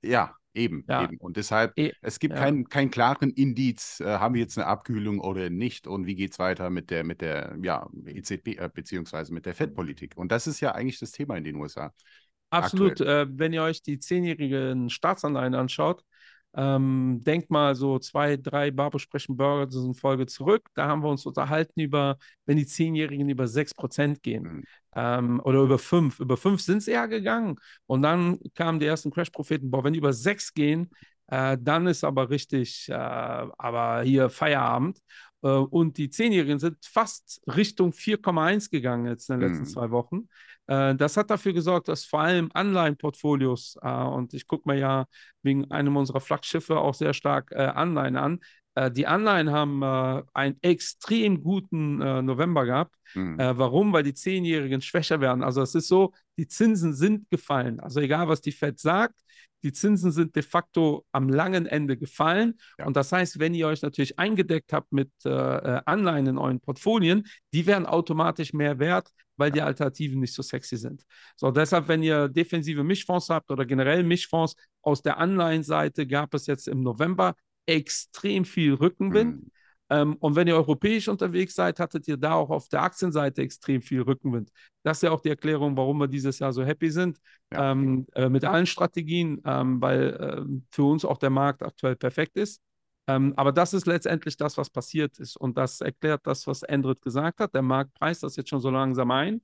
Ja, 0.02 0.34
eben, 0.52 0.84
ja. 0.88 1.04
eben. 1.04 1.16
Und 1.18 1.36
deshalb, 1.36 1.72
e 1.78 1.92
es 2.02 2.18
gibt 2.18 2.34
ja. 2.34 2.40
keinen 2.40 2.68
kein 2.68 2.90
klaren 2.90 3.30
Indiz, 3.30 4.00
äh, 4.00 4.18
haben 4.18 4.34
wir 4.34 4.42
jetzt 4.42 4.58
eine 4.58 4.66
Abkühlung 4.66 5.20
oder 5.20 5.50
nicht 5.50 5.86
und 5.86 6.06
wie 6.06 6.14
geht 6.14 6.32
es 6.32 6.38
weiter 6.38 6.70
mit 6.70 6.90
der, 6.90 7.04
mit 7.04 7.20
der 7.20 7.56
ja, 7.62 7.88
EZB, 8.06 8.58
äh, 8.58 8.70
beziehungsweise 8.72 9.32
mit 9.32 9.46
der 9.46 9.54
FED-Politik. 9.54 10.16
Und 10.16 10.30
das 10.30 10.46
ist 10.46 10.60
ja 10.60 10.72
eigentlich 10.72 10.98
das 10.98 11.12
Thema 11.12 11.36
in 11.36 11.44
den 11.44 11.56
USA. 11.56 11.92
Absolut. 12.50 13.00
Äh, 13.00 13.26
wenn 13.30 13.52
ihr 13.52 13.62
euch 13.62 13.82
die 13.82 13.98
zehnjährigen 13.98 14.90
Staatsanleihen 14.90 15.54
anschaut, 15.54 16.04
ähm, 16.56 17.20
denkt 17.24 17.50
mal 17.50 17.74
so 17.74 17.98
zwei, 17.98 18.36
drei 18.36 18.70
Barbo 18.70 18.98
sprechen 18.98 19.36
Burger 19.36 19.70
sind 19.70 19.96
Folge 19.96 20.26
zurück. 20.26 20.68
Da 20.74 20.86
haben 20.86 21.02
wir 21.02 21.08
uns 21.10 21.26
unterhalten 21.26 21.80
über, 21.80 22.16
wenn 22.46 22.56
die 22.56 22.66
Zehnjährigen 22.66 23.28
über 23.28 23.46
6% 23.46 24.22
gehen 24.22 24.42
mhm. 24.42 24.64
ähm, 24.94 25.40
oder 25.44 25.60
über 25.62 25.78
5. 25.78 26.20
Über 26.20 26.36
5 26.36 26.60
sind 26.60 26.78
es 26.78 26.88
eher 26.88 27.08
gegangen. 27.08 27.56
Und 27.86 28.02
dann 28.02 28.38
kamen 28.54 28.78
die 28.78 28.86
ersten 28.86 29.10
Crash-Propheten, 29.10 29.70
boah, 29.70 29.84
wenn 29.84 29.92
die 29.92 29.98
über 29.98 30.12
6 30.12 30.54
gehen, 30.54 30.90
äh, 31.28 31.56
dann 31.60 31.86
ist 31.86 32.04
aber 32.04 32.30
richtig, 32.30 32.88
äh, 32.88 32.94
aber 32.94 34.02
hier 34.02 34.30
Feierabend. 34.30 34.98
Äh, 35.44 35.48
und 35.48 35.98
die 35.98 36.10
Zehnjährigen 36.10 36.58
sind 36.58 36.78
fast 36.84 37.40
Richtung 37.46 37.92
4,1 37.92 38.70
gegangen 38.70 39.06
jetzt 39.06 39.28
in 39.30 39.38
den 39.38 39.48
letzten 39.48 39.64
mhm. 39.64 39.68
zwei 39.68 39.90
Wochen. 39.90 40.28
Äh, 40.66 40.94
das 40.96 41.16
hat 41.16 41.30
dafür 41.30 41.52
gesorgt, 41.52 41.88
dass 41.88 42.04
vor 42.04 42.20
allem 42.20 42.50
Anleihenportfolios, 42.54 43.78
äh, 43.82 43.88
und 43.88 44.34
ich 44.34 44.46
gucke 44.48 44.68
mir 44.68 44.78
ja 44.78 45.06
wegen 45.42 45.70
einem 45.70 45.96
unserer 45.96 46.20
Flaggschiffe 46.20 46.78
auch 46.78 46.94
sehr 46.94 47.12
stark 47.12 47.54
Anleihen 47.54 48.16
an, 48.16 48.40
die 48.90 49.06
Anleihen 49.06 49.52
haben 49.52 49.84
einen 50.32 50.56
extrem 50.62 51.44
guten 51.44 51.98
November 51.98 52.64
gehabt. 52.64 52.96
Mhm. 53.14 53.36
warum? 53.38 53.92
Weil 53.92 54.02
die 54.02 54.14
Zehnjährigen 54.14 54.80
schwächer 54.80 55.20
werden. 55.20 55.44
Also 55.44 55.60
es 55.62 55.76
ist 55.76 55.86
so, 55.86 56.12
die 56.38 56.48
Zinsen 56.48 56.94
sind 56.94 57.30
gefallen. 57.30 57.78
Also 57.78 58.00
egal, 58.00 58.26
was 58.26 58.40
die 58.40 58.52
Fed 58.52 58.80
sagt, 58.80 59.14
die 59.64 59.72
Zinsen 59.72 60.12
sind 60.12 60.36
de 60.36 60.42
facto 60.42 61.04
am 61.10 61.28
langen 61.28 61.66
Ende 61.66 61.96
gefallen. 61.96 62.58
Ja. 62.78 62.86
Und 62.86 62.96
das 62.96 63.10
heißt, 63.10 63.38
wenn 63.38 63.54
ihr 63.54 63.66
euch 63.66 63.82
natürlich 63.82 64.18
eingedeckt 64.18 64.72
habt 64.72 64.92
mit 64.92 65.10
äh, 65.24 65.30
Anleihen 65.86 66.26
in 66.26 66.38
euren 66.38 66.60
Portfolien, 66.60 67.24
die 67.52 67.66
werden 67.66 67.86
automatisch 67.86 68.52
mehr 68.52 68.78
wert, 68.78 69.08
weil 69.36 69.50
die 69.50 69.62
Alternativen 69.62 70.20
nicht 70.20 70.34
so 70.34 70.42
sexy 70.42 70.76
sind. 70.76 71.04
So, 71.36 71.50
deshalb, 71.50 71.88
wenn 71.88 72.02
ihr 72.02 72.28
defensive 72.28 72.84
Mischfonds 72.84 73.30
habt 73.30 73.50
oder 73.50 73.64
generell 73.64 74.04
Mischfonds 74.04 74.54
aus 74.82 75.02
der 75.02 75.18
Anleihenseite, 75.18 76.06
gab 76.06 76.34
es 76.34 76.46
jetzt 76.46 76.68
im 76.68 76.82
November 76.82 77.34
extrem 77.66 78.44
viel 78.44 78.74
Rückenwind. 78.74 79.42
Mhm. 79.42 79.50
Ähm, 79.94 80.16
und 80.18 80.34
wenn 80.34 80.48
ihr 80.48 80.56
europäisch 80.56 81.08
unterwegs 81.08 81.54
seid, 81.54 81.78
hattet 81.78 82.08
ihr 82.08 82.16
da 82.16 82.34
auch 82.34 82.50
auf 82.50 82.68
der 82.68 82.82
Aktienseite 82.82 83.42
extrem 83.42 83.80
viel 83.80 84.02
Rückenwind. 84.02 84.50
Das 84.82 84.98
ist 84.98 85.02
ja 85.02 85.12
auch 85.12 85.20
die 85.20 85.28
Erklärung, 85.28 85.76
warum 85.76 85.98
wir 85.98 86.08
dieses 86.08 86.40
Jahr 86.40 86.52
so 86.52 86.64
happy 86.64 86.90
sind 86.90 87.18
ja. 87.52 87.70
ähm, 87.70 88.06
äh, 88.14 88.28
mit 88.28 88.44
allen 88.44 88.66
Strategien, 88.66 89.40
ähm, 89.44 89.80
weil 89.80 90.14
äh, 90.14 90.60
für 90.70 90.84
uns 90.84 91.04
auch 91.04 91.18
der 91.18 91.30
Markt 91.30 91.62
aktuell 91.62 91.94
perfekt 91.94 92.36
ist. 92.36 92.60
Ähm, 93.06 93.34
aber 93.36 93.52
das 93.52 93.72
ist 93.72 93.86
letztendlich 93.86 94.36
das, 94.36 94.56
was 94.58 94.68
passiert 94.68 95.18
ist. 95.18 95.36
Und 95.36 95.56
das 95.56 95.80
erklärt 95.80 96.26
das, 96.26 96.46
was 96.46 96.62
Endrit 96.62 97.00
gesagt 97.00 97.38
hat. 97.38 97.54
Der 97.54 97.62
Markt 97.62 97.94
preist 97.94 98.22
das 98.22 98.34
jetzt 98.36 98.48
schon 98.48 98.60
so 98.60 98.70
langsam 98.70 99.10
ein, 99.12 99.42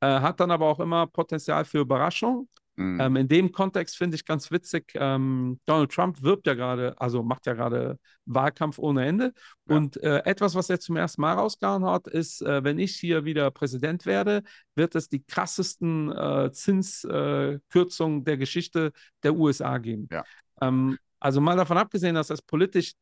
äh, 0.00 0.06
hat 0.20 0.40
dann 0.40 0.50
aber 0.50 0.66
auch 0.66 0.80
immer 0.80 1.06
Potenzial 1.06 1.64
für 1.64 1.78
Überraschung. 1.80 2.48
Mhm. 2.76 3.00
Ähm, 3.00 3.16
in 3.16 3.28
dem 3.28 3.52
Kontext 3.52 3.96
finde 3.96 4.16
ich 4.16 4.24
ganz 4.24 4.50
witzig, 4.50 4.92
ähm, 4.94 5.60
Donald 5.66 5.92
Trump 5.92 6.22
wirbt 6.22 6.46
ja 6.46 6.54
gerade, 6.54 6.98
also 6.98 7.22
macht 7.22 7.46
ja 7.46 7.52
gerade 7.52 7.98
Wahlkampf 8.24 8.78
ohne 8.78 9.04
Ende. 9.04 9.32
Ja. 9.68 9.76
Und 9.76 10.02
äh, 10.02 10.22
etwas, 10.24 10.54
was 10.54 10.70
er 10.70 10.80
zum 10.80 10.96
ersten 10.96 11.20
Mal 11.20 11.34
rausgehauen 11.34 11.84
hat, 11.84 12.06
ist, 12.06 12.40
äh, 12.42 12.64
wenn 12.64 12.78
ich 12.78 12.96
hier 12.96 13.24
wieder 13.24 13.50
Präsident 13.50 14.06
werde, 14.06 14.42
wird 14.74 14.94
es 14.94 15.08
die 15.08 15.22
krassesten 15.22 16.10
äh, 16.12 16.50
Zinskürzungen 16.52 18.24
der 18.24 18.36
Geschichte 18.38 18.92
der 19.22 19.34
USA 19.34 19.78
geben. 19.78 20.08
Ja. 20.10 20.24
Ähm, 20.62 20.96
also 21.20 21.40
mal 21.40 21.56
davon 21.56 21.78
abgesehen, 21.78 22.14
dass 22.14 22.30
er 22.30 22.34
es 22.34 22.42
politisch 22.42 22.94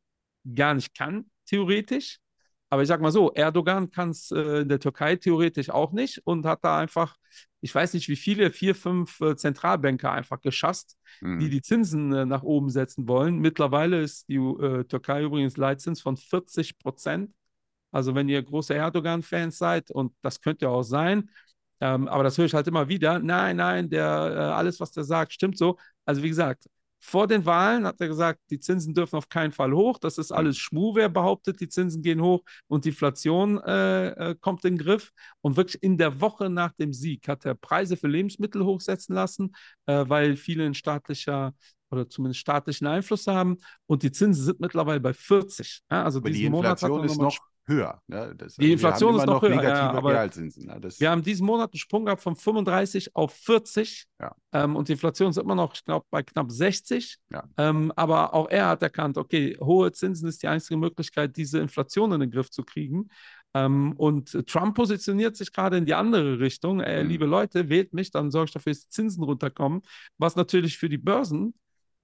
gar 0.53 0.73
nicht 0.73 0.95
kann, 0.95 1.29
theoretisch. 1.45 2.17
Aber 2.69 2.81
ich 2.81 2.87
sag 2.87 3.01
mal 3.01 3.11
so, 3.11 3.31
Erdogan 3.33 3.91
kann 3.91 4.11
es 4.11 4.31
äh, 4.31 4.61
in 4.61 4.69
der 4.69 4.79
Türkei 4.79 5.15
theoretisch 5.17 5.69
auch 5.69 5.91
nicht 5.91 6.19
und 6.25 6.45
hat 6.45 6.63
da 6.63 6.79
einfach, 6.79 7.15
ich 7.61 7.73
weiß 7.73 7.93
nicht 7.93 8.09
wie 8.09 8.15
viele, 8.15 8.51
vier, 8.51 8.75
fünf 8.75 9.21
äh, 9.21 9.35
Zentralbanker 9.35 10.11
einfach 10.11 10.41
geschasst, 10.41 10.97
mhm. 11.21 11.39
die 11.39 11.49
die 11.49 11.61
Zinsen 11.61 12.11
äh, 12.11 12.25
nach 12.25 12.43
oben 12.43 12.69
setzen 12.69 13.07
wollen. 13.07 13.37
Mittlerweile 13.37 14.01
ist 14.01 14.27
die 14.29 14.35
äh, 14.35 14.83
Türkei 14.85 15.23
übrigens 15.23 15.57
Leitzins 15.57 16.01
von 16.01 16.17
40 16.17 16.79
Prozent. 16.79 17.31
Also 17.91 18.15
wenn 18.15 18.29
ihr 18.29 18.41
große 18.41 18.73
Erdogan-Fans 18.73 19.57
seid, 19.57 19.91
und 19.91 20.13
das 20.21 20.41
könnt 20.41 20.61
ihr 20.61 20.69
auch 20.71 20.83
sein, 20.83 21.29
ähm, 21.81 22.07
aber 22.07 22.23
das 22.23 22.37
höre 22.37 22.45
ich 22.45 22.53
halt 22.53 22.67
immer 22.67 22.87
wieder, 22.87 23.19
nein, 23.19 23.57
nein, 23.57 23.89
der, 23.89 24.05
äh, 24.05 24.39
alles, 24.39 24.79
was 24.79 24.91
der 24.91 25.03
sagt, 25.03 25.33
stimmt 25.33 25.57
so. 25.57 25.77
Also 26.05 26.23
wie 26.23 26.29
gesagt, 26.29 26.67
vor 27.03 27.25
den 27.25 27.45
Wahlen 27.45 27.87
hat 27.87 27.99
er 27.99 28.07
gesagt, 28.07 28.39
die 28.51 28.59
Zinsen 28.59 28.93
dürfen 28.93 29.15
auf 29.15 29.27
keinen 29.27 29.51
Fall 29.51 29.73
hoch. 29.73 29.97
Das 29.97 30.19
ist 30.19 30.31
alles 30.31 30.57
Schmuh, 30.57 30.93
wer 30.93 31.09
behauptet, 31.09 31.59
die 31.59 31.67
Zinsen 31.67 32.03
gehen 32.03 32.21
hoch 32.21 32.43
und 32.67 32.85
die 32.85 32.89
Inflation 32.89 33.59
äh, 33.63 34.09
äh, 34.09 34.35
kommt 34.39 34.63
in 34.65 34.77
den 34.77 34.85
Griff. 34.85 35.11
Und 35.41 35.57
wirklich 35.57 35.81
in 35.81 35.97
der 35.97 36.21
Woche 36.21 36.49
nach 36.49 36.73
dem 36.73 36.93
Sieg 36.93 37.27
hat 37.27 37.43
er 37.43 37.55
Preise 37.55 37.97
für 37.97 38.07
Lebensmittel 38.07 38.63
hochsetzen 38.63 39.15
lassen, 39.15 39.53
äh, 39.87 40.05
weil 40.07 40.35
viele 40.37 40.63
in 40.63 40.75
staatlicher 40.75 41.53
oder 41.89 42.07
zumindest 42.07 42.39
staatlichen 42.39 42.85
Einfluss 42.85 43.25
haben. 43.25 43.57
Und 43.87 44.03
die 44.03 44.11
Zinsen 44.11 44.45
sind 44.45 44.59
mittlerweile 44.59 44.99
bei 44.99 45.13
40. 45.13 45.81
Ja, 45.89 46.03
also 46.03 46.19
die 46.19 46.45
Inflation 46.45 47.03
ist 47.03 47.17
noch 47.17 47.37
höher. 47.67 48.01
Ne? 48.07 48.33
Das, 48.37 48.55
die 48.55 48.71
Inflation 48.71 49.15
ist 49.15 49.25
noch, 49.25 49.41
noch 49.41 49.49
höher. 49.49 49.63
Ja, 49.63 49.91
aber 49.91 50.11
Realzinsen, 50.11 50.65
ne? 50.65 50.79
wir 50.81 51.11
haben 51.11 51.21
diesen 51.21 51.45
Monat 51.45 51.71
einen 51.73 51.79
Sprung 51.79 52.05
gehabt 52.05 52.21
von 52.21 52.35
35 52.35 53.15
auf 53.15 53.33
40 53.33 54.05
ja. 54.19 54.35
ähm, 54.51 54.75
und 54.75 54.87
die 54.87 54.93
Inflation 54.93 55.29
ist 55.29 55.37
immer 55.37 55.55
noch, 55.55 55.73
ich 55.73 55.85
glaube, 55.85 56.05
bei 56.09 56.23
knapp 56.23 56.51
60. 56.51 57.17
Ja. 57.31 57.43
Ähm, 57.57 57.91
aber 57.95 58.33
auch 58.33 58.49
er 58.49 58.67
hat 58.67 58.81
erkannt, 58.81 59.17
okay, 59.17 59.57
hohe 59.59 59.91
Zinsen 59.91 60.27
ist 60.27 60.43
die 60.43 60.47
einzige 60.47 60.77
Möglichkeit, 60.77 61.37
diese 61.37 61.59
Inflation 61.59 62.11
in 62.11 62.19
den 62.19 62.31
Griff 62.31 62.49
zu 62.49 62.63
kriegen. 62.63 63.09
Ähm, 63.53 63.93
und 63.97 64.47
Trump 64.47 64.75
positioniert 64.75 65.35
sich 65.35 65.51
gerade 65.51 65.77
in 65.77 65.85
die 65.85 65.93
andere 65.93 66.39
Richtung. 66.39 66.79
Äh, 66.79 67.03
mhm. 67.03 67.09
Liebe 67.09 67.25
Leute, 67.25 67.69
wählt 67.69 67.93
mich, 67.93 68.11
dann 68.11 68.31
sorge 68.31 68.45
ich 68.45 68.53
dafür, 68.53 68.71
dass 68.71 68.83
die 68.83 68.89
Zinsen 68.89 69.23
runterkommen, 69.23 69.81
was 70.17 70.35
natürlich 70.35 70.77
für 70.77 70.89
die 70.89 70.97
Börsen 70.97 71.53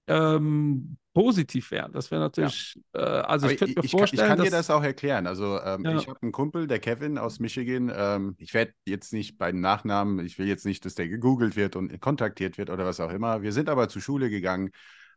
ähm, 0.07 0.97
positiv 1.17 1.71
wären. 1.71 1.91
Das 1.93 2.11
wäre 2.11 2.21
natürlich, 2.21 2.77
ja. 2.95 3.01
äh, 3.01 3.21
also 3.21 3.49
ich 3.49 3.57
könnte 3.57 3.79
mir 3.79 3.83
ich, 3.83 3.89
vorstellen. 3.89 4.21
Ich 4.21 4.35
kann, 4.35 4.45
dir 4.45 4.51
das 4.51 4.69
auch 4.69 4.83
erklären. 4.83 5.25
Also 5.25 5.59
ähm, 5.59 5.83
ja. 5.83 5.97
ich 5.97 6.07
habe 6.07 6.21
einen 6.21 6.31
Kumpel, 6.31 6.67
der 6.67 6.77
Kevin 6.77 7.17
aus 7.17 7.39
Michigan. 7.39 7.91
Ähm, 7.91 8.35
ich 8.37 8.53
werde 8.53 8.73
jetzt 8.85 9.13
nicht 9.13 9.39
bei 9.39 9.51
den 9.51 9.59
Nachnamen, 9.59 10.23
ich 10.23 10.37
will 10.37 10.45
jetzt 10.45 10.63
nicht, 10.63 10.85
dass 10.85 10.93
der 10.93 11.07
gegoogelt 11.07 11.55
wird 11.55 11.75
und 11.75 11.99
kontaktiert 12.01 12.59
wird 12.59 12.69
oder 12.69 12.85
was 12.85 12.99
auch 12.99 13.09
immer. 13.09 13.41
Wir 13.41 13.51
sind 13.51 13.67
aber 13.67 13.89
zur 13.89 13.99
Schule 13.99 14.29
gegangen. 14.29 14.69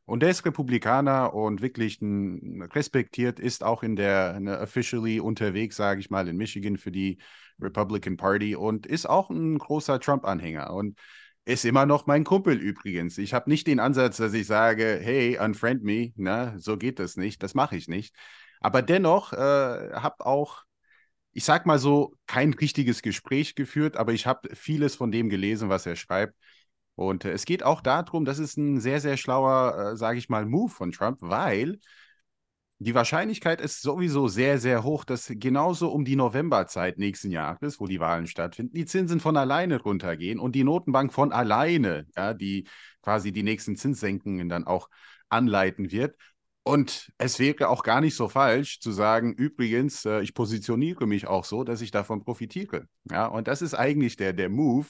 Und 0.07 0.23
der 0.23 0.31
ist 0.31 0.47
Republikaner 0.47 1.35
und 1.35 1.61
wirklich 1.61 2.01
ein, 2.01 2.63
respektiert, 2.63 3.39
ist 3.39 3.63
auch 3.63 3.83
in 3.83 3.95
der 3.95 4.41
ne, 4.41 4.59
officially 4.59 5.21
unterwegs, 5.21 5.77
sage 5.77 6.01
ich 6.01 6.09
mal, 6.09 6.27
in 6.29 6.39
Michigan 6.39 6.79
für 6.79 6.91
die 6.91 7.19
Republican 7.61 8.17
Party 8.17 8.57
und 8.57 8.87
ist 8.87 9.05
auch 9.07 9.29
ein 9.29 9.59
großer 9.59 10.01
Trump-Anhänger. 10.01 10.73
Und 10.73 10.99
ist 11.45 11.65
immer 11.65 11.87
noch 11.87 12.07
mein 12.07 12.25
Kumpel 12.25 12.57
übrigens. 12.57 13.19
Ich 13.19 13.35
habe 13.35 13.51
nicht 13.51 13.67
den 13.67 13.81
Ansatz, 13.81 14.19
dass 14.19 14.33
ich 14.35 14.47
sage, 14.47 15.01
hey, 15.03 15.39
unfriend 15.39 15.83
me. 15.83 16.13
Na, 16.17 16.59
so 16.59 16.77
geht 16.77 16.99
das 16.99 17.17
nicht. 17.17 17.43
Das 17.43 17.55
mache 17.55 17.77
ich 17.77 17.89
nicht. 17.89 18.15
Aber 18.61 18.83
dennoch 18.83 19.33
äh, 19.33 19.37
habe 19.37 20.27
auch, 20.27 20.63
ich 21.33 21.45
sag 21.45 21.67
mal 21.67 21.79
so, 21.79 22.15
kein 22.27 22.53
richtiges 22.55 23.03
Gespräch 23.03 23.55
geführt, 23.55 23.97
aber 23.97 24.13
ich 24.13 24.27
habe 24.27 24.55
vieles 24.55 24.95
von 24.97 25.11
dem 25.11 25.29
gelesen, 25.31 25.69
was 25.69 25.87
er 25.87 25.97
schreibt. 25.97 26.35
Und 26.95 27.25
äh, 27.25 27.33
es 27.33 27.47
geht 27.47 27.63
auch 27.63 27.81
darum, 27.81 28.25
das 28.25 28.39
ist 28.39 28.57
ein 28.59 28.81
sehr, 28.81 29.01
sehr 29.01 29.17
schlauer, 29.17 29.93
äh, 29.93 29.97
sage 29.97 30.19
ich 30.19 30.29
mal, 30.29 30.45
Move 30.45 30.71
von 30.71 30.93
Trump, 30.93 31.19
weil 31.23 31.81
die 32.83 32.95
Wahrscheinlichkeit 32.95 33.61
ist 33.61 33.83
sowieso 33.83 34.29
sehr, 34.29 34.59
sehr 34.59 34.83
hoch, 34.85 35.05
dass 35.05 35.31
genauso 35.35 35.91
um 35.91 36.07
die 36.07 36.17
Novemberzeit 36.17 36.97
nächsten 36.97 37.31
Jahres, 37.31 37.79
wo 37.79 37.87
die 37.87 38.01
Wahlen 38.01 38.27
stattfinden, 38.27 38.75
die 38.75 38.87
Zinsen 38.87 39.21
von 39.21 39.37
alleine 39.37 39.83
runtergehen 39.83 40.41
und 40.41 40.55
die 40.55 40.65
Notenbank 40.65 41.13
von 41.13 41.31
alleine, 41.31 42.07
ja, 42.17 42.33
die 42.33 42.67
quasi 43.03 43.33
die 43.33 43.43
nächsten 43.43 43.77
Zinssenkungen 43.77 44.49
dann 44.49 44.67
auch 44.67 44.89
anleiten 45.29 45.91
wird. 45.93 46.17
Und 46.63 47.13
es 47.19 47.39
wäre 47.39 47.69
auch 47.69 47.83
gar 47.83 48.01
nicht 48.01 48.17
so 48.17 48.31
falsch 48.31 48.81
zu 48.81 48.93
sagen, 48.93 49.35
übrigens, 49.35 50.07
äh, 50.07 50.23
ich 50.23 50.33
positioniere 50.33 51.07
mich 51.07 51.27
auch 51.27 51.45
so, 51.45 51.65
dass 51.65 51.83
ich 51.83 51.91
davon 51.91 52.25
profitiere. 52.25 52.87
Ja, 53.11 53.27
und 53.27 53.47
das 53.47 53.61
ist 53.61 53.75
eigentlich 53.75 54.17
der, 54.17 54.33
der 54.33 54.49
Move. 54.49 54.87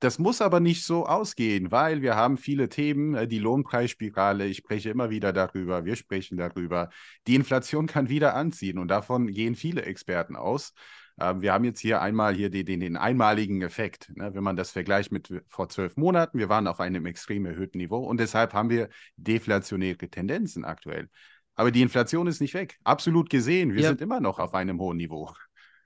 Das 0.00 0.20
muss 0.20 0.40
aber 0.40 0.60
nicht 0.60 0.84
so 0.84 1.06
ausgehen, 1.06 1.72
weil 1.72 2.02
wir 2.02 2.14
haben 2.14 2.36
viele 2.36 2.68
Themen, 2.68 3.14
äh, 3.14 3.26
die 3.26 3.40
Lohnpreisspirale, 3.40 4.46
ich 4.46 4.58
spreche 4.58 4.90
immer 4.90 5.10
wieder 5.10 5.32
darüber, 5.32 5.84
wir 5.84 5.96
sprechen 5.96 6.38
darüber. 6.38 6.90
Die 7.26 7.34
Inflation 7.34 7.86
kann 7.88 8.08
wieder 8.08 8.34
anziehen 8.34 8.78
und 8.78 8.88
davon 8.88 9.26
gehen 9.26 9.56
viele 9.56 9.82
Experten 9.82 10.36
aus. 10.36 10.72
Ähm, 11.20 11.40
wir 11.42 11.52
haben 11.52 11.64
jetzt 11.64 11.80
hier 11.80 12.00
einmal 12.00 12.34
hier 12.34 12.48
den, 12.48 12.64
den, 12.66 12.78
den 12.78 12.96
einmaligen 12.96 13.60
Effekt, 13.62 14.12
ne? 14.14 14.32
wenn 14.34 14.44
man 14.44 14.54
das 14.54 14.70
vergleicht 14.70 15.10
mit 15.10 15.32
vor 15.48 15.68
zwölf 15.68 15.96
Monaten. 15.96 16.38
Wir 16.38 16.48
waren 16.48 16.68
auf 16.68 16.78
einem 16.78 17.04
extrem 17.06 17.44
erhöhten 17.46 17.78
Niveau 17.78 17.98
und 18.04 18.20
deshalb 18.20 18.54
haben 18.54 18.70
wir 18.70 18.88
deflationäre 19.16 20.08
Tendenzen 20.08 20.64
aktuell. 20.64 21.08
Aber 21.56 21.72
die 21.72 21.82
Inflation 21.82 22.28
ist 22.28 22.40
nicht 22.40 22.54
weg. 22.54 22.78
Absolut 22.84 23.30
gesehen, 23.30 23.74
wir 23.74 23.82
Ja. 23.82 23.88
sind 23.88 24.00
immer 24.00 24.20
noch 24.20 24.38
auf 24.38 24.54
einem 24.54 24.78
hohen 24.78 24.96
Niveau. 24.96 25.34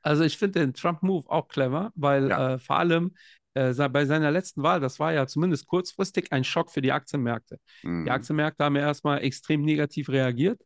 Also 0.02 0.23
ich 0.23 0.37
finde 0.37 0.61
den 0.61 0.75
Trump-Move 0.75 1.31
auch 1.31 1.49
clever, 1.49 1.92
weil 1.95 2.28
Ja. 2.28 2.54
äh, 2.54 2.59
vor 2.59 2.76
allem 2.76 3.14
äh, 3.55 3.73
bei 3.89 4.05
seiner 4.05 4.31
letzten 4.31 4.63
Wahl, 4.63 4.81
das 4.81 4.99
war 4.99 5.13
ja 5.13 5.27
zumindest 5.27 5.67
kurzfristig 5.67 6.33
ein 6.33 6.45
Schock 6.45 6.71
für 6.71 6.83
die 6.83 6.93
Aktienmärkte. 6.93 7.59
Mhm. 7.83 8.05
Die 8.05 8.11
Aktienmärkte 8.11 8.65
haben 8.65 8.77
ja 8.77 8.83
erstmal 8.83 9.23
extrem 9.23 9.63
negativ 9.63 10.09
reagiert. 10.09 10.61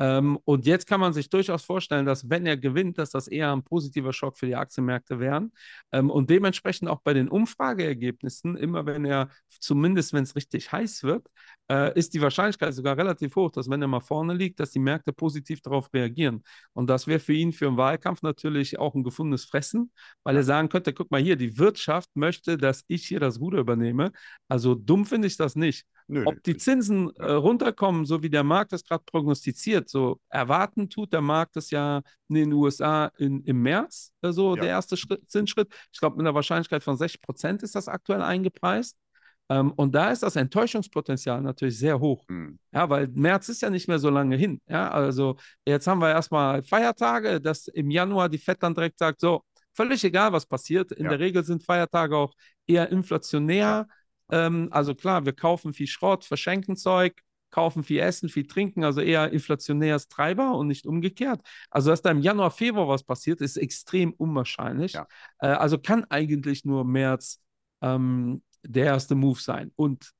Ähm, 0.00 0.38
und 0.44 0.64
jetzt 0.66 0.86
kann 0.86 1.00
man 1.00 1.12
sich 1.12 1.28
durchaus 1.28 1.64
vorstellen, 1.64 2.06
dass 2.06 2.30
wenn 2.30 2.46
er 2.46 2.56
gewinnt, 2.56 2.98
dass 2.98 3.10
das 3.10 3.26
eher 3.26 3.52
ein 3.52 3.64
positiver 3.64 4.12
Schock 4.12 4.38
für 4.38 4.46
die 4.46 4.54
Aktienmärkte 4.54 5.18
wären. 5.18 5.52
Ähm, 5.92 6.10
und 6.10 6.30
dementsprechend 6.30 6.88
auch 6.88 7.00
bei 7.02 7.14
den 7.14 7.28
Umfrageergebnissen, 7.28 8.56
immer 8.56 8.86
wenn 8.86 9.04
er, 9.04 9.28
zumindest 9.48 10.12
wenn 10.12 10.22
es 10.22 10.36
richtig 10.36 10.70
heiß 10.70 11.02
wird, 11.02 11.26
äh, 11.70 11.96
ist 11.98 12.14
die 12.14 12.20
Wahrscheinlichkeit 12.22 12.72
sogar 12.74 12.96
relativ 12.96 13.36
hoch, 13.36 13.50
dass 13.50 13.68
wenn 13.68 13.82
er 13.82 13.88
mal 13.88 14.00
vorne 14.00 14.34
liegt, 14.34 14.58
dass 14.60 14.70
die 14.70 14.78
Märkte 14.78 15.12
positiv 15.12 15.60
darauf 15.60 15.92
reagieren. 15.92 16.42
Und 16.72 16.88
das 16.88 17.06
wäre 17.06 17.20
für 17.20 17.34
ihn 17.34 17.52
für 17.52 17.66
einen 17.68 17.76
Wahlkampf 17.76 18.22
natürlich 18.22 18.78
auch 18.78 18.94
ein 18.94 19.04
gefundenes 19.04 19.44
Fressen, 19.44 19.92
weil 20.24 20.36
er 20.36 20.44
sagen 20.44 20.68
könnte, 20.68 20.92
guck 20.92 21.10
mal 21.10 21.20
hier, 21.20 21.36
die 21.36 21.58
Wirtschaft 21.58 22.10
möchte, 22.14 22.56
dass 22.56 22.84
ich 22.88 23.06
hier 23.06 23.20
das 23.20 23.40
Ruder 23.40 23.58
übernehme. 23.58 24.12
Also 24.48 24.74
dumm 24.74 25.04
finde 25.04 25.28
ich 25.28 25.36
das 25.36 25.56
nicht. 25.56 25.86
Nö, 26.10 26.24
Ob 26.24 26.42
die 26.42 26.56
Zinsen 26.56 27.14
äh, 27.16 27.32
runterkommen, 27.32 28.06
so 28.06 28.22
wie 28.22 28.30
der 28.30 28.42
Markt 28.44 28.72
es 28.72 28.82
gerade 28.82 29.04
prognostiziert, 29.04 29.90
so 29.90 30.20
erwarten 30.30 30.88
tut 30.88 31.12
der 31.12 31.20
Markt 31.20 31.56
es 31.58 31.70
ja 31.70 32.00
in 32.28 32.34
den 32.34 32.52
USA 32.54 33.12
in, 33.18 33.42
im 33.44 33.60
März, 33.60 34.12
äh, 34.22 34.32
so 34.32 34.54
Ja. 34.54 34.62
der 34.62 34.70
erste 34.70 34.96
Schritt, 34.96 35.28
Zinsschritt. 35.30 35.68
Ich 35.92 36.00
glaube, 36.00 36.16
mit 36.16 36.26
einer 36.26 36.34
Wahrscheinlichkeit 36.34 36.82
von 36.82 36.96
60 36.96 37.20
Prozent 37.20 37.62
ist 37.62 37.74
das 37.74 37.88
aktuell 37.88 38.22
eingepreist. 38.22 38.96
Ähm, 39.48 39.72
und 39.72 39.94
da 39.94 40.10
ist 40.10 40.22
das 40.22 40.36
Enttäuschungspotenzial 40.36 41.40
natürlich 41.40 41.78
sehr 41.78 41.98
hoch. 41.98 42.24
Mhm. 42.28 42.58
Ja, 42.72 42.88
weil 42.90 43.08
März 43.08 43.48
ist 43.48 43.62
ja 43.62 43.70
nicht 43.70 43.88
mehr 43.88 43.98
so 43.98 44.10
lange 44.10 44.36
hin. 44.36 44.60
Ja, 44.68 44.90
also 44.90 45.36
jetzt 45.64 45.86
haben 45.86 46.00
wir 46.00 46.10
erstmal 46.10 46.62
Feiertage, 46.62 47.40
dass 47.40 47.68
im 47.68 47.90
Januar 47.90 48.28
die 48.28 48.38
FED 48.38 48.62
dann 48.62 48.74
direkt 48.74 48.98
sagt, 48.98 49.20
so, 49.20 49.42
völlig 49.74 50.04
egal, 50.04 50.32
was 50.32 50.44
passiert. 50.44 50.92
In 50.92 51.04
Ja. 51.04 51.10
der 51.10 51.20
Regel 51.20 51.44
sind 51.44 51.64
Feiertage 51.64 52.16
auch 52.16 52.34
eher 52.66 52.90
inflationär. 52.90 53.86
Ähm, 54.30 54.68
also 54.70 54.94
klar, 54.94 55.24
wir 55.24 55.32
kaufen 55.32 55.72
viel 55.72 55.86
Schrott, 55.86 56.24
verschenken 56.24 56.76
Zeug, 56.76 57.22
kaufen 57.50 57.82
viel 57.82 58.00
Essen, 58.00 58.28
viel 58.28 58.46
Trinken, 58.46 58.84
also 58.84 59.00
eher 59.00 59.32
inflationäres 59.32 60.08
Treiber 60.08 60.54
und 60.56 60.66
nicht 60.66 60.86
umgekehrt. 60.86 61.40
Also, 61.70 61.88
dass 61.90 62.02
da 62.02 62.10
im 62.10 62.20
Januar, 62.20 62.50
Februar 62.50 62.88
was 62.88 63.04
passiert, 63.04 63.40
ist 63.40 63.56
extrem 63.56 64.12
unwahrscheinlich. 64.12 64.92
Ja. 64.92 65.06
Äh, 65.38 65.46
also 65.46 65.78
kann 65.78 66.04
eigentlich 66.10 66.66
nur 66.66 66.84
März 66.84 67.40
ähm, 67.80 68.42
der 68.62 68.86
erste 68.86 69.14
Move 69.14 69.40
sein. 69.40 69.72
Und 69.76 70.12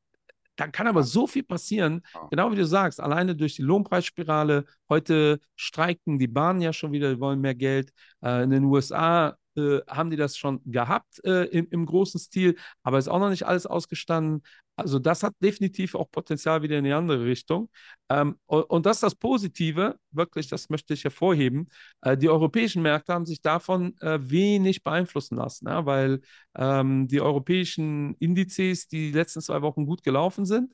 dann 0.56 0.72
kann 0.72 0.88
aber 0.88 1.04
so 1.04 1.26
viel 1.28 1.44
passieren, 1.44 2.02
genau 2.30 2.50
wie 2.50 2.56
du 2.56 2.66
sagst, 2.66 3.00
alleine 3.00 3.36
durch 3.36 3.54
die 3.54 3.62
Lohnpreisspirale. 3.62 4.64
Heute 4.88 5.38
streiken 5.54 6.18
die 6.18 6.26
Bahnen 6.26 6.60
ja 6.60 6.72
schon 6.72 6.90
wieder, 6.90 7.14
die 7.14 7.20
wollen 7.20 7.40
mehr 7.40 7.54
Geld. 7.54 7.92
Äh, 8.24 8.42
in 8.42 8.50
den 8.50 8.64
USA 8.64 9.36
äh, 9.56 9.80
haben 9.88 10.10
die 10.10 10.16
das 10.16 10.36
schon 10.36 10.60
gehabt 10.64 11.24
äh, 11.24 11.44
im, 11.44 11.68
im 11.70 11.86
großen 11.86 12.18
Stil, 12.18 12.56
aber 12.82 12.98
ist 12.98 13.08
auch 13.08 13.20
noch 13.20 13.30
nicht 13.30 13.46
alles 13.46 13.66
ausgestanden. 13.66 14.42
Also 14.78 14.98
das 14.98 15.22
hat 15.22 15.34
definitiv 15.42 15.94
auch 15.94 16.10
Potenzial 16.10 16.62
wieder 16.62 16.78
in 16.78 16.84
die 16.84 16.92
andere 16.92 17.24
Richtung. 17.24 17.68
Ähm, 18.08 18.36
und, 18.46 18.86
das 18.86 18.98
ist 18.98 19.02
das 19.02 19.14
Positive, 19.14 19.98
wirklich, 20.10 20.48
das 20.48 20.70
möchte 20.70 20.94
ich 20.94 21.04
hervorheben. 21.04 21.68
Äh, 22.00 22.16
die 22.16 22.28
europäischen 22.28 22.82
Märkte 22.82 23.12
haben 23.12 23.26
sich 23.26 23.42
davon 23.42 23.96
äh, 24.00 24.18
wenig 24.22 24.82
beeinflussen 24.82 25.36
lassen, 25.36 25.68
ja, 25.68 25.84
weil 25.84 26.20
ähm, 26.56 27.08
die 27.08 27.20
europäischen 27.20 28.14
Indizes 28.20 28.88
die 28.88 29.10
letzten 29.10 29.40
zwei 29.40 29.62
Wochen 29.62 29.84
gut 29.84 30.02
gelaufen 30.04 30.46
sind 30.46 30.72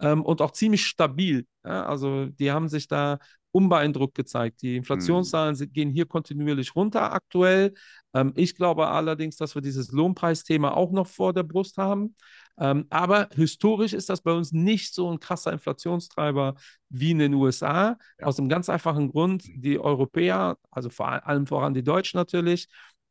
ähm, 0.00 0.24
und 0.24 0.42
auch 0.42 0.50
ziemlich 0.50 0.84
stabil. 0.84 1.46
Ja, 1.64 1.86
also 1.86 2.26
die 2.26 2.50
haben 2.50 2.68
sich 2.68 2.88
da 2.88 3.18
unbeeindruckt 3.54 4.16
gezeigt. 4.16 4.62
Die 4.62 4.76
Inflationszahlen 4.76 5.54
sind, 5.54 5.72
gehen 5.72 5.90
hier 5.90 6.06
kontinuierlich 6.06 6.74
runter 6.74 7.12
aktuell. 7.12 7.74
Ähm, 8.12 8.32
ich 8.34 8.56
glaube 8.56 8.88
allerdings, 8.88 9.36
dass 9.36 9.54
wir 9.54 9.62
dieses 9.62 9.92
Lohnpreisthema 9.92 10.72
auch 10.72 10.90
noch 10.90 11.06
vor 11.06 11.32
der 11.32 11.44
Brust 11.44 11.76
haben. 11.78 12.16
Ähm, 12.58 12.86
aber 12.90 13.28
historisch 13.34 13.92
ist 13.92 14.08
das 14.10 14.20
bei 14.20 14.32
uns 14.32 14.52
nicht 14.52 14.94
so 14.94 15.10
ein 15.10 15.18
krasser 15.18 15.52
Inflationstreiber 15.52 16.54
wie 16.88 17.10
in 17.10 17.18
den 17.18 17.34
USA. 17.34 17.98
Ja. 18.18 18.26
Aus 18.26 18.38
einem 18.38 18.48
ganz 18.48 18.68
einfachen 18.68 19.10
Grund, 19.10 19.44
die 19.46 19.78
Europäer, 19.78 20.56
also 20.70 20.90
vor 20.90 21.08
allem 21.26 21.46
voran 21.46 21.74
die 21.74 21.82
Deutschen 21.82 22.18
natürlich, 22.18 22.68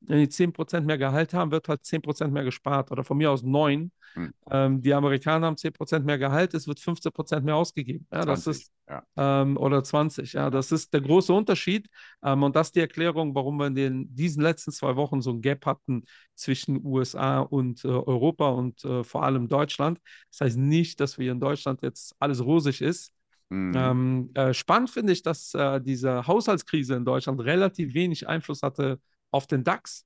wenn 0.08 0.20
die 0.20 0.28
10% 0.28 0.82
mehr 0.82 0.98
Gehalt 0.98 1.34
haben, 1.34 1.52
wird 1.52 1.70
halt 1.70 1.84
10% 1.84 2.28
mehr 2.28 2.44
gespart 2.44 2.92
oder 2.92 3.04
von 3.04 3.18
mir 3.18 3.32
aus 3.32 3.44
9. 3.44 3.92
Hm. 4.16 4.34
Ähm, 4.52 4.82
die 4.82 4.94
Amerikaner 4.94 5.48
haben 5.48 5.56
10% 5.56 6.06
mehr 6.06 6.18
Gehalt, 6.18 6.54
es 6.54 6.68
wird 6.68 6.80
15% 6.80 7.42
mehr 7.42 7.56
ausgegeben. 7.56 8.06
Ja, 8.12 8.26
das 8.26 8.44
20, 8.44 8.62
ist, 8.62 8.72
ja. 8.88 9.04
ähm, 9.18 9.58
oder 9.58 9.84
20, 9.84 10.34
ja, 10.34 10.50
das 10.50 10.72
ist 10.72 10.94
der 10.94 11.02
große 11.02 11.34
Unterschied. 11.34 11.90
Ähm, 12.24 12.44
und 12.44 12.56
das 12.56 12.68
ist 12.68 12.76
die 12.76 12.82
Erklärung, 12.82 13.34
warum 13.34 13.58
wir 13.58 13.68
in 13.68 13.76
den, 13.76 14.16
diesen 14.16 14.44
letzten 14.44 14.72
zwei 14.72 14.96
Wochen 14.96 15.22
so 15.22 15.32
ein 15.32 15.42
Gap 15.42 15.66
hatten 15.66 16.04
zwischen 16.36 16.86
USA 16.86 17.40
und 17.40 17.84
äh, 17.86 17.88
Europa 17.88 18.50
und 18.50 18.84
äh, 18.86 19.04
vor 19.04 19.24
allem 19.24 19.48
Deutschland. 19.48 20.00
Das 20.32 20.42
heißt 20.42 20.58
nicht, 20.58 21.00
dass 21.00 21.18
wir 21.18 21.32
in 21.32 21.40
Deutschland 21.40 21.82
jetzt 21.82 22.16
alles 22.20 22.44
rosig 22.44 22.82
ist. 22.82 23.12
Mhm. 23.50 23.74
Ähm, 23.76 24.30
äh, 24.34 24.54
spannend 24.54 24.90
finde 24.90 25.14
ich, 25.14 25.24
dass 25.24 25.54
äh, 25.54 25.82
diese 25.82 26.28
Haushaltskrise 26.28 26.96
in 26.96 27.06
Deutschland 27.06 27.42
relativ 27.42 27.94
wenig 27.94 28.28
Einfluss 28.28 28.62
hatte 28.64 29.00
auf 29.34 29.48
den 29.48 29.64
DAX. 29.64 30.06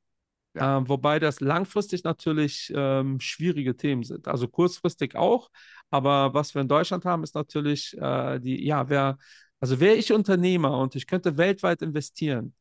Ja. 0.56 0.78
Ähm, 0.78 0.90
wobei 0.90 1.20
das 1.20 1.40
langfristig 1.40 2.04
natürlich 2.04 2.72
ähm, 2.76 3.20
schwierige 3.20 3.76
Themen 3.76 4.04
sind. 4.04 4.28
Also 4.28 4.48
kurzfristig 4.48 5.16
auch. 5.16 5.50
Aber 5.90 6.34
was 6.34 6.56
wir 6.56 6.62
in 6.62 6.68
Deutschland 6.68 7.06
haben, 7.06 7.24
ist 7.24 7.36
natürlich 7.36 7.96
äh, 8.00 8.40
die, 8.40 8.66
ja, 8.66 8.90
wer, 8.90 9.18
also 9.60 9.80
wäre 9.80 9.96
ich 9.96 10.12
Unternehmer 10.12 10.80
und 10.80 10.96
ich 10.96 11.06
könnte 11.06 11.38
weltweit 11.38 11.82
investieren, 11.82 12.54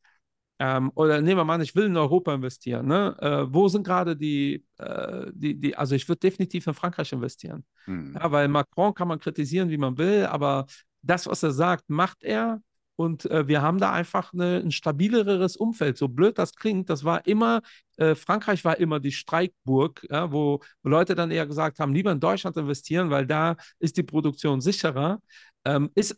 ähm, 0.59 0.91
oder 0.95 1.21
nehmen 1.21 1.37
wir 1.37 1.45
mal 1.45 1.55
an, 1.55 1.61
ich 1.61 1.75
will 1.75 1.85
in 1.85 1.97
Europa 1.97 2.33
investieren, 2.33 2.87
ne? 2.87 3.15
Äh, 3.19 3.53
wo 3.53 3.67
sind 3.67 3.85
gerade 3.85 4.17
die, 4.17 4.65
äh, 4.77 5.27
die, 5.31 5.59
die, 5.59 5.75
also 5.75 5.93
ich 5.93 6.07
würde 6.09 6.19
definitiv 6.19 6.65
in 6.65 6.73
Frankreich 6.73 7.11
investieren. 7.11 7.63
Mhm. 7.85 8.15
Ja, 8.15 8.31
weil 8.31 8.47
Macron 8.47 8.93
kann 8.93 9.07
man 9.07 9.19
kritisieren, 9.19 9.69
wie 9.69 9.77
man 9.77 9.97
will, 9.99 10.25
aber 10.25 10.65
das, 11.03 11.27
was 11.27 11.43
er 11.43 11.51
sagt, 11.51 11.83
macht 11.89 12.23
er. 12.23 12.61
Und 12.97 13.29
äh, 13.31 13.47
wir 13.47 13.61
haben 13.61 13.77
da 13.77 13.93
einfach 13.93 14.33
eine, 14.33 14.57
ein 14.57 14.71
stabileres 14.71 15.55
Umfeld. 15.55 15.97
So 15.97 16.07
blöd 16.09 16.37
das 16.37 16.55
klingt, 16.55 16.89
das 16.89 17.03
war 17.05 17.25
immer, 17.27 17.61
äh, 17.97 18.15
Frankreich 18.15 18.65
war 18.65 18.77
immer 18.79 18.99
die 18.99 19.11
Streikburg, 19.13 20.05
ja, 20.09 20.31
wo 20.31 20.61
Leute 20.83 21.15
dann 21.15 21.31
eher 21.31 21.45
gesagt 21.45 21.79
haben, 21.79 21.93
lieber 21.93 22.11
in 22.11 22.19
Deutschland 22.19 22.57
investieren, 22.57 23.09
weil 23.11 23.25
da 23.27 23.55
ist 23.79 23.97
die 23.97 24.03
Produktion 24.03 24.61
sicherer. 24.61 25.21
Ähm, 25.63 25.91
ist 25.95 26.17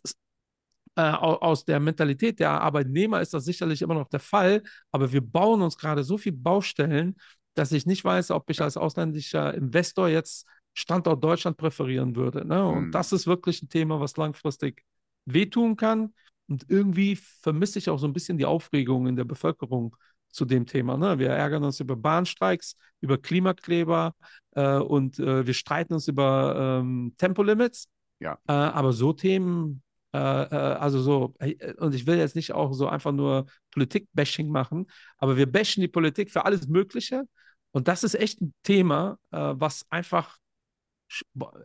äh, 0.96 1.02
au- 1.02 1.38
aus 1.40 1.64
der 1.64 1.80
Mentalität 1.80 2.40
der 2.40 2.50
Arbeitnehmer 2.50 3.20
ist 3.20 3.34
das 3.34 3.44
sicherlich 3.44 3.82
immer 3.82 3.94
noch 3.94 4.08
der 4.08 4.20
Fall, 4.20 4.62
aber 4.90 5.12
wir 5.12 5.20
bauen 5.20 5.62
uns 5.62 5.76
gerade 5.76 6.02
so 6.04 6.18
viele 6.18 6.36
Baustellen, 6.36 7.16
dass 7.54 7.72
ich 7.72 7.86
nicht 7.86 8.04
weiß, 8.04 8.30
ob 8.30 8.48
ich 8.50 8.60
als 8.62 8.76
ausländischer 8.76 9.54
Investor 9.54 10.08
jetzt 10.08 10.46
Standort 10.72 11.22
Deutschland 11.22 11.56
präferieren 11.56 12.16
würde. 12.16 12.46
Ne? 12.46 12.64
Und 12.64 12.86
Mhm. 12.86 12.92
das 12.92 13.12
ist 13.12 13.26
wirklich 13.26 13.62
ein 13.62 13.68
Thema, 13.68 14.00
was 14.00 14.16
langfristig 14.16 14.84
wehtun 15.26 15.76
kann. 15.76 16.14
Und 16.50 16.66
irgendwie 16.68 17.16
vermisse 17.16 17.78
ich 17.78 17.88
auch 17.88 17.98
so 17.98 18.06
ein 18.06 18.12
bisschen 18.12 18.36
die 18.36 18.44
Aufregung 18.44 19.06
in 19.06 19.16
der 19.16 19.24
Bevölkerung 19.24 19.96
zu 20.28 20.44
dem 20.44 20.66
Thema. 20.66 20.96
Ne? 20.96 21.18
Wir 21.18 21.30
ärgern 21.30 21.64
uns 21.64 21.80
über 21.80 21.96
Bahnstreiks, 21.96 22.76
über 23.00 23.18
Klimakleber 23.18 24.14
äh, 24.52 24.76
und 24.76 25.18
äh, 25.18 25.46
wir 25.46 25.54
streiten 25.54 25.94
uns 25.94 26.08
über 26.08 26.80
ähm, 26.80 27.14
Tempolimits. 27.16 27.88
Ja. 28.18 28.34
Äh, 28.46 28.52
aber 28.52 28.92
so 28.92 29.12
Themen, 29.12 29.82
äh, 30.12 30.18
äh, 30.18 30.54
also 30.54 31.00
so, 31.00 31.34
äh, 31.38 31.74
und 31.74 31.94
ich 31.94 32.06
will 32.06 32.18
jetzt 32.18 32.36
nicht 32.36 32.52
auch 32.52 32.72
so 32.72 32.88
einfach 32.88 33.12
nur 33.12 33.46
Politik-Bashing 33.72 34.48
machen, 34.48 34.86
aber 35.18 35.36
wir 35.36 35.50
bashen 35.50 35.80
die 35.80 35.88
Politik 35.88 36.30
für 36.30 36.44
alles 36.44 36.68
Mögliche. 36.68 37.24
Und 37.72 37.86
das 37.86 38.02
ist 38.02 38.14
echt 38.14 38.40
ein 38.40 38.52
Thema, 38.64 39.16
was 39.30 39.86
einfach, 39.90 40.38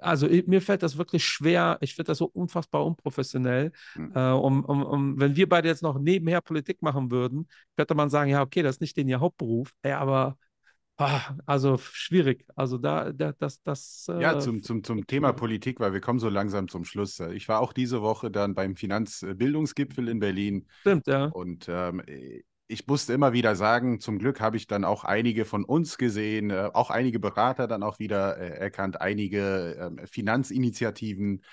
also 0.01 0.27
mir 0.47 0.61
fällt 0.61 0.83
das 0.83 0.97
wirklich 0.97 1.25
schwer, 1.25 1.77
ich 1.81 1.95
finde 1.95 2.07
das 2.07 2.17
so 2.17 2.25
unfassbar 2.25 2.85
unprofessionell. 2.85 3.71
Mhm. 3.95 4.11
Äh, 4.15 4.31
um, 4.31 4.65
um, 4.65 4.83
um, 4.83 5.19
wenn 5.19 5.35
wir 5.35 5.47
beide 5.47 5.67
jetzt 5.67 5.83
noch 5.83 5.99
nebenher 5.99 6.41
Politik 6.41 6.81
machen 6.81 7.11
würden, 7.11 7.47
könnte 7.75 7.95
man 7.95 8.09
sagen, 8.09 8.29
ja, 8.31 8.41
okay, 8.41 8.63
das 8.63 8.75
ist 8.75 8.81
nicht 8.81 8.97
den 8.97 9.07
ihr 9.07 9.19
Hauptberuf, 9.19 9.73
ja, 9.85 9.99
aber 9.99 10.37
ah, 10.97 11.35
also 11.45 11.77
schwierig. 11.77 12.45
Also 12.55 12.77
da, 12.77 13.11
da 13.11 13.33
das, 13.33 13.61
das. 13.61 14.07
Ja, 14.07 14.33
äh, 14.33 14.39
zum, 14.39 14.63
zum, 14.63 14.83
zum 14.83 15.05
Thema 15.05 15.33
Politik, 15.33 15.79
weil 15.79 15.93
wir 15.93 16.01
kommen 16.01 16.19
so 16.19 16.29
langsam 16.29 16.67
zum 16.67 16.85
Schluss. 16.85 17.19
Ich 17.19 17.47
war 17.47 17.61
auch 17.61 17.73
diese 17.73 18.01
Woche 18.01 18.31
dann 18.31 18.55
beim 18.55 18.75
Finanzbildungsgipfel 18.75 20.07
in 20.07 20.19
Berlin 20.19 20.67
Stimmt, 20.81 21.07
ja. 21.07 21.25
und 21.25 21.67
ähm, 21.69 22.01
ich 22.67 22.87
musste 22.87 23.13
immer 23.13 23.33
wieder 23.33 23.55
sagen, 23.55 23.99
zum 23.99 24.17
Glück 24.17 24.41
habe 24.41 24.57
ich 24.57 24.67
dann 24.67 24.83
auch 24.85 25.03
einige 25.03 25.45
von 25.45 25.63
uns 25.63 25.97
gesehen, 25.97 26.49
äh, 26.49 26.69
auch 26.73 26.89
einige 26.89 27.19
Berater 27.19 27.67
dann 27.67 27.83
auch 27.83 27.99
wieder 27.99 28.37
äh, 28.37 28.57
erkannt, 28.57 29.01
einige 29.01 29.93
äh, 29.97 30.07
Finanzinitiativen, 30.07 31.43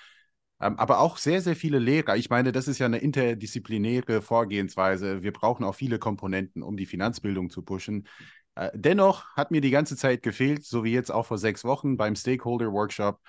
ähm, 0.59 0.79
aber 0.79 0.99
auch 0.99 1.17
sehr, 1.17 1.41
sehr 1.41 1.55
viele 1.55 1.79
Lehrer. 1.79 2.15
Ich 2.17 2.29
meine, 2.29 2.51
das 2.51 2.67
ist 2.67 2.79
ja 2.79 2.87
eine 2.87 2.97
interdisziplinäre 2.99 4.21
Vorgehensweise. 4.21 5.21
Wir 5.21 5.33
brauchen 5.33 5.63
auch 5.63 5.75
viele 5.75 5.99
Komponenten, 5.99 6.63
um 6.63 6.77
die 6.77 6.85
Finanzbildung 6.85 7.49
zu 7.49 7.61
pushen. 7.63 8.07
Äh, 8.55 8.71
dennoch 8.73 9.25
hat 9.35 9.51
mir 9.51 9.61
die 9.61 9.71
ganze 9.71 9.95
Zeit 9.97 10.23
gefehlt, 10.23 10.65
so 10.65 10.83
wie 10.83 10.93
jetzt 10.93 11.11
auch 11.11 11.25
vor 11.25 11.37
sechs 11.37 11.63
Wochen 11.63 11.97
beim 11.97 12.15
Stakeholder-Workshop, 12.15 13.19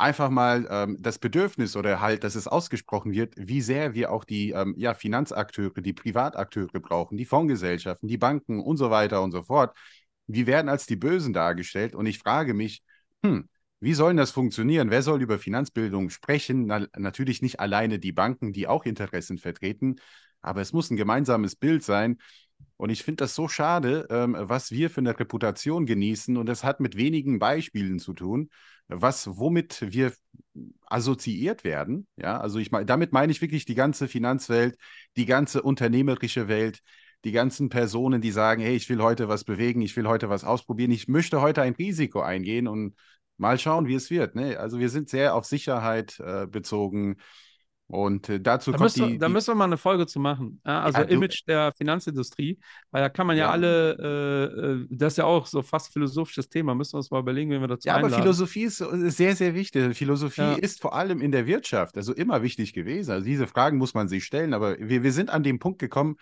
einfach 0.00 0.30
mal 0.30 0.66
ähm, 0.70 0.96
das 1.00 1.18
Bedürfnis 1.18 1.76
oder 1.76 2.00
halt, 2.00 2.24
dass 2.24 2.34
es 2.34 2.48
ausgesprochen 2.48 3.12
wird, 3.12 3.34
wie 3.36 3.60
sehr 3.60 3.94
wir 3.94 4.10
auch 4.12 4.24
die 4.24 4.50
ähm, 4.50 4.74
ja, 4.76 4.94
Finanzakteure, 4.94 5.80
die 5.82 5.92
Privatakteure 5.92 6.80
brauchen, 6.80 7.16
die 7.16 7.24
Fondsgesellschaften, 7.26 8.08
die 8.08 8.18
Banken 8.18 8.60
und 8.60 8.76
so 8.76 8.90
weiter 8.90 9.22
und 9.22 9.32
so 9.32 9.42
fort. 9.42 9.76
Wir 10.26 10.46
werden 10.46 10.68
als 10.68 10.86
die 10.86 10.96
Bösen 10.96 11.32
dargestellt 11.32 11.94
und 11.94 12.06
ich 12.06 12.18
frage 12.18 12.54
mich, 12.54 12.82
hm, 13.22 13.48
wie 13.80 13.94
soll 13.94 14.14
das 14.16 14.30
funktionieren? 14.30 14.90
Wer 14.90 15.02
soll 15.02 15.22
über 15.22 15.38
Finanzbildung 15.38 16.10
sprechen? 16.10 16.66
Na, 16.66 16.86
natürlich 16.96 17.42
nicht 17.42 17.60
alleine 17.60 17.98
die 17.98 18.12
Banken, 18.12 18.52
die 18.52 18.66
auch 18.68 18.84
Interessen 18.84 19.38
vertreten, 19.38 19.96
aber 20.40 20.60
es 20.60 20.72
muss 20.72 20.90
ein 20.90 20.96
gemeinsames 20.96 21.56
Bild 21.56 21.82
sein. 21.82 22.18
Und 22.76 22.90
ich 22.90 23.02
finde 23.02 23.24
das 23.24 23.34
so 23.34 23.48
schade, 23.48 24.06
ähm, 24.10 24.36
was 24.38 24.70
wir 24.70 24.90
für 24.90 25.00
eine 25.00 25.18
Reputation 25.18 25.86
genießen. 25.86 26.36
Und 26.36 26.46
das 26.46 26.64
hat 26.64 26.80
mit 26.80 26.96
wenigen 26.96 27.38
Beispielen 27.38 27.98
zu 27.98 28.12
tun, 28.12 28.50
was, 28.90 29.38
womit 29.38 29.84
wir 29.92 30.12
assoziiert 30.86 31.64
werden. 31.64 32.06
Ja, 32.16 32.38
also 32.40 32.58
ich 32.58 32.70
meine, 32.70 32.86
damit 32.86 33.12
meine 33.12 33.32
ich 33.32 33.40
wirklich 33.40 33.64
die 33.64 33.74
ganze 33.74 34.08
Finanzwelt, 34.08 34.76
die 35.16 35.26
ganze 35.26 35.62
unternehmerische 35.62 36.48
Welt, 36.48 36.80
die 37.24 37.32
ganzen 37.32 37.68
Personen, 37.68 38.20
die 38.20 38.30
sagen, 38.30 38.62
hey, 38.62 38.74
ich 38.74 38.88
will 38.88 39.02
heute 39.02 39.28
was 39.28 39.44
bewegen, 39.44 39.82
ich 39.82 39.96
will 39.96 40.08
heute 40.08 40.28
was 40.28 40.44
ausprobieren, 40.44 40.90
ich 40.90 41.08
möchte 41.08 41.40
heute 41.40 41.62
ein 41.62 41.74
Risiko 41.74 42.20
eingehen 42.20 42.66
und 42.66 42.94
mal 43.36 43.58
schauen, 43.58 43.86
wie 43.86 43.94
es 43.94 44.10
wird. 44.10 44.34
Ne? 44.34 44.58
Also 44.58 44.78
wir 44.78 44.88
sind 44.88 45.08
sehr 45.08 45.34
auf 45.34 45.44
Sicherheit 45.44 46.18
äh, 46.20 46.46
bezogen. 46.46 47.16
Und 47.90 48.28
äh, 48.28 48.40
dazu 48.40 48.70
da 48.70 48.78
kommt 48.78 48.84
müssen, 48.96 49.08
die, 49.08 49.18
Da 49.18 49.26
die, 49.26 49.32
müssen 49.32 49.48
wir 49.48 49.54
mal 49.56 49.64
eine 49.64 49.76
Folge 49.76 50.06
zu 50.06 50.20
machen. 50.20 50.60
Ja, 50.64 50.82
also 50.82 51.00
Ja, 51.00 51.06
du- 51.06 51.14
Image 51.14 51.42
der 51.46 51.72
Finanzindustrie, 51.76 52.58
weil 52.90 53.02
da 53.02 53.08
kann 53.08 53.26
man 53.26 53.36
ja, 53.36 53.44
Ja. 53.46 53.50
alle, 53.50 53.96
äh, 53.98 54.72
äh, 54.82 54.86
das 54.90 55.14
ist 55.14 55.16
ja 55.18 55.24
auch 55.24 55.46
so 55.46 55.62
fast 55.62 55.92
philosophisches 55.92 56.48
Thema, 56.48 56.74
müssen 56.74 56.94
wir 56.94 56.98
uns 56.98 57.10
mal 57.10 57.20
überlegen, 57.20 57.50
wenn 57.50 57.60
wir 57.60 57.68
dazu 57.68 57.88
Ja, 57.88 57.94
aber 57.96 58.04
einladen. 58.06 58.22
Philosophie 58.22 58.62
ist 58.62 58.80
äh, 58.80 59.10
sehr, 59.10 59.34
sehr 59.34 59.54
wichtig. 59.54 59.96
Philosophie 59.96 60.60
ist 60.60 60.80
vor 60.80 60.94
allem 60.94 61.20
in 61.20 61.32
der 61.32 61.46
Wirtschaft, 61.46 61.96
also 61.96 62.14
immer 62.14 62.42
wichtig 62.42 62.72
gewesen. 62.72 63.10
Also 63.10 63.24
diese 63.24 63.46
Fragen 63.46 63.78
muss 63.78 63.94
man 63.94 64.08
sich 64.08 64.24
stellen, 64.24 64.54
aber 64.54 64.78
wir, 64.78 65.02
wir 65.02 65.12
sind 65.12 65.30
an 65.30 65.42
dem 65.42 65.58
Punkt 65.58 65.78
gekommen, 65.80 66.16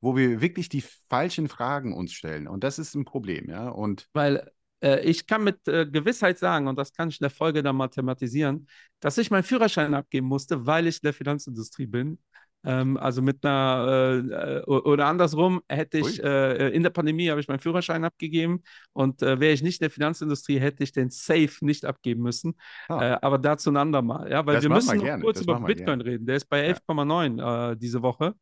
wo 0.00 0.14
wir 0.16 0.42
wirklich 0.42 0.68
die 0.68 0.84
falschen 1.08 1.48
Fragen 1.48 1.94
uns 1.94 2.12
stellen. 2.12 2.46
Und 2.46 2.62
das 2.64 2.78
ist 2.78 2.94
ein 2.94 3.04
Problem, 3.06 3.48
ja. 3.48 3.68
Und 3.68 4.08
Weil 4.12 4.50
äh, 4.82 5.00
ich 5.04 5.26
kann 5.26 5.44
mit 5.44 5.66
äh, 5.68 5.86
Gewissheit 5.86 6.38
sagen, 6.38 6.68
und 6.68 6.76
das 6.78 6.92
kann 6.92 7.08
ich 7.08 7.20
in 7.20 7.24
der 7.24 7.30
Folge 7.30 7.62
dann 7.62 7.76
mathematisieren, 7.76 8.66
dass 9.00 9.18
ich 9.18 9.30
meinen 9.30 9.42
Führerschein 9.44 9.94
abgeben 9.94 10.26
musste, 10.26 10.66
weil 10.66 10.86
ich 10.86 10.96
in 10.96 11.06
der 11.06 11.14
Finanzindustrie 11.14 11.86
bin. 11.86 12.18
Ähm, 12.64 12.96
also 12.96 13.22
mit 13.22 13.44
einer, 13.46 13.86
äh, 14.28 14.58
äh, 14.58 14.64
oder 14.64 15.06
andersrum, 15.06 15.60
hätte 15.68 15.98
ich, 15.98 16.20
äh, 16.20 16.70
in 16.70 16.82
der 16.82 16.90
Pandemie 16.90 17.28
habe 17.30 17.40
ich 17.40 17.46
meinen 17.46 17.60
Führerschein 17.60 18.02
abgegeben 18.04 18.62
und 18.92 19.20
wäre 19.20 19.52
ich 19.52 19.62
nicht 19.62 19.80
in 19.80 19.84
der 19.84 19.90
Finanzindustrie, 19.90 20.58
hätte 20.58 20.82
ich 20.82 20.90
den 20.90 21.10
Safe 21.10 21.50
nicht 21.60 21.84
abgeben 21.84 22.22
müssen. 22.22 22.56
Ah. 22.88 23.18
Aber 23.22 23.38
dazu 23.38 23.70
ein 23.70 23.76
andermal. 23.76 24.28
Ja, 24.32 24.44
weil 24.46 24.54
Das 24.56 24.64
wir 24.64 24.70
wir 24.70 24.74
müssen 24.76 24.98
gerne, 24.98 25.22
kurz 25.22 25.36
das 25.36 25.44
über 25.44 25.60
wir 25.60 25.66
Bitcoin 25.66 26.00
gerne. 26.00 26.04
reden. 26.04 26.26
Der 26.26 26.36
ist 26.36 26.46
bei 26.48 26.58
Ja. 26.66 26.72
11,9 26.74 27.38
äh, 27.72 27.76
diese 27.76 28.02
Woche. 28.02 28.34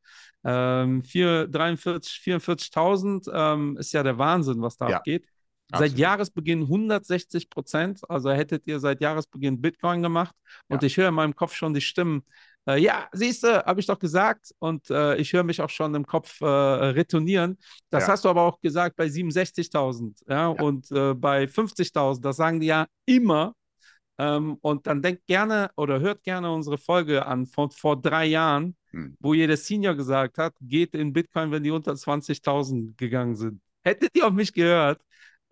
Ähm, 0.43 1.03
4, 1.03 1.47
43, 1.49 2.21
44.000 2.23 3.29
ähm, 3.33 3.77
ist 3.77 3.93
ja 3.93 4.03
der 4.03 4.17
Wahnsinn, 4.17 4.63
was 4.63 4.77
da 4.79 4.89
Ja, 4.89 4.97
abgeht. 4.99 5.27
Seit 5.71 5.81
absolut. 5.83 5.99
Jahresbeginn 5.99 6.63
160 6.63 7.51
Prozent. 7.51 8.01
Also 8.09 8.31
hättet 8.31 8.67
ihr 8.67 8.79
seit 8.81 9.01
Jahresbeginn 9.01 9.61
Bitcoin 9.61 10.03
gemacht. 10.03 10.35
Und 10.69 10.83
Ja. 10.83 10.87
ich 10.87 10.97
höre 10.97 11.09
in 11.09 11.15
meinem 11.15 11.35
Kopf 11.35 11.55
schon 11.55 11.75
die 11.75 11.81
Stimmen. 11.81 12.23
Äh, 12.67 12.79
ja, 12.81 13.09
siehst 13.13 13.43
du, 13.45 13.65
habe 13.65 13.81
ich 13.81 13.87
doch 13.87 13.99
gesagt. 13.99 14.55
Und 14.59 14.89
äh, 14.91 15.17
ich 15.17 15.33
höre 15.33 15.43
mich 15.43 15.61
auch 15.61 15.71
schon 15.71 15.95
im 15.95 16.07
Kopf 16.07 16.41
äh, 16.41 16.47
retournieren. 16.47 17.59
Das 17.91 18.07
Ja. 18.07 18.13
hast 18.13 18.25
du 18.25 18.29
aber 18.29 18.43
auch 18.43 18.61
gesagt 18.61 18.97
bei 18.97 19.09
67.000 19.09 20.23
ja, 20.29 20.35
Ja. 20.37 20.49
und 20.49 20.91
äh, 20.93 21.15
bei 21.15 21.47
50.000. 21.49 22.25
Das 22.25 22.37
sagen 22.37 22.61
die 22.61 22.67
ja 22.69 22.87
immer. 23.07 23.55
Ähm, 24.17 24.59
und 24.61 24.87
dann 24.87 25.03
denkt 25.03 25.27
gerne 25.27 25.71
oder 25.77 25.99
hört 25.99 26.23
gerne 26.23 26.53
unsere 26.53 26.79
Folge 26.79 27.27
an 27.27 27.47
von 27.47 27.71
vor 27.71 28.01
drei 28.01 28.27
Jahren, 28.27 28.77
Hm. 28.93 29.17
wo 29.19 29.35
jeder 29.35 29.57
Senior 29.57 29.95
gesagt 29.97 30.39
hat, 30.39 30.55
geht 30.61 30.95
in 30.95 31.13
Bitcoin, 31.13 31.51
wenn 31.51 31.65
die 31.65 31.73
unter 31.73 31.97
20.000 31.97 32.97
gegangen 32.97 33.35
sind. 33.35 33.61
Hättet 33.83 34.11
ihr 34.17 34.27
auf 34.27 34.33
mich 34.33 34.53
gehört, 34.53 35.03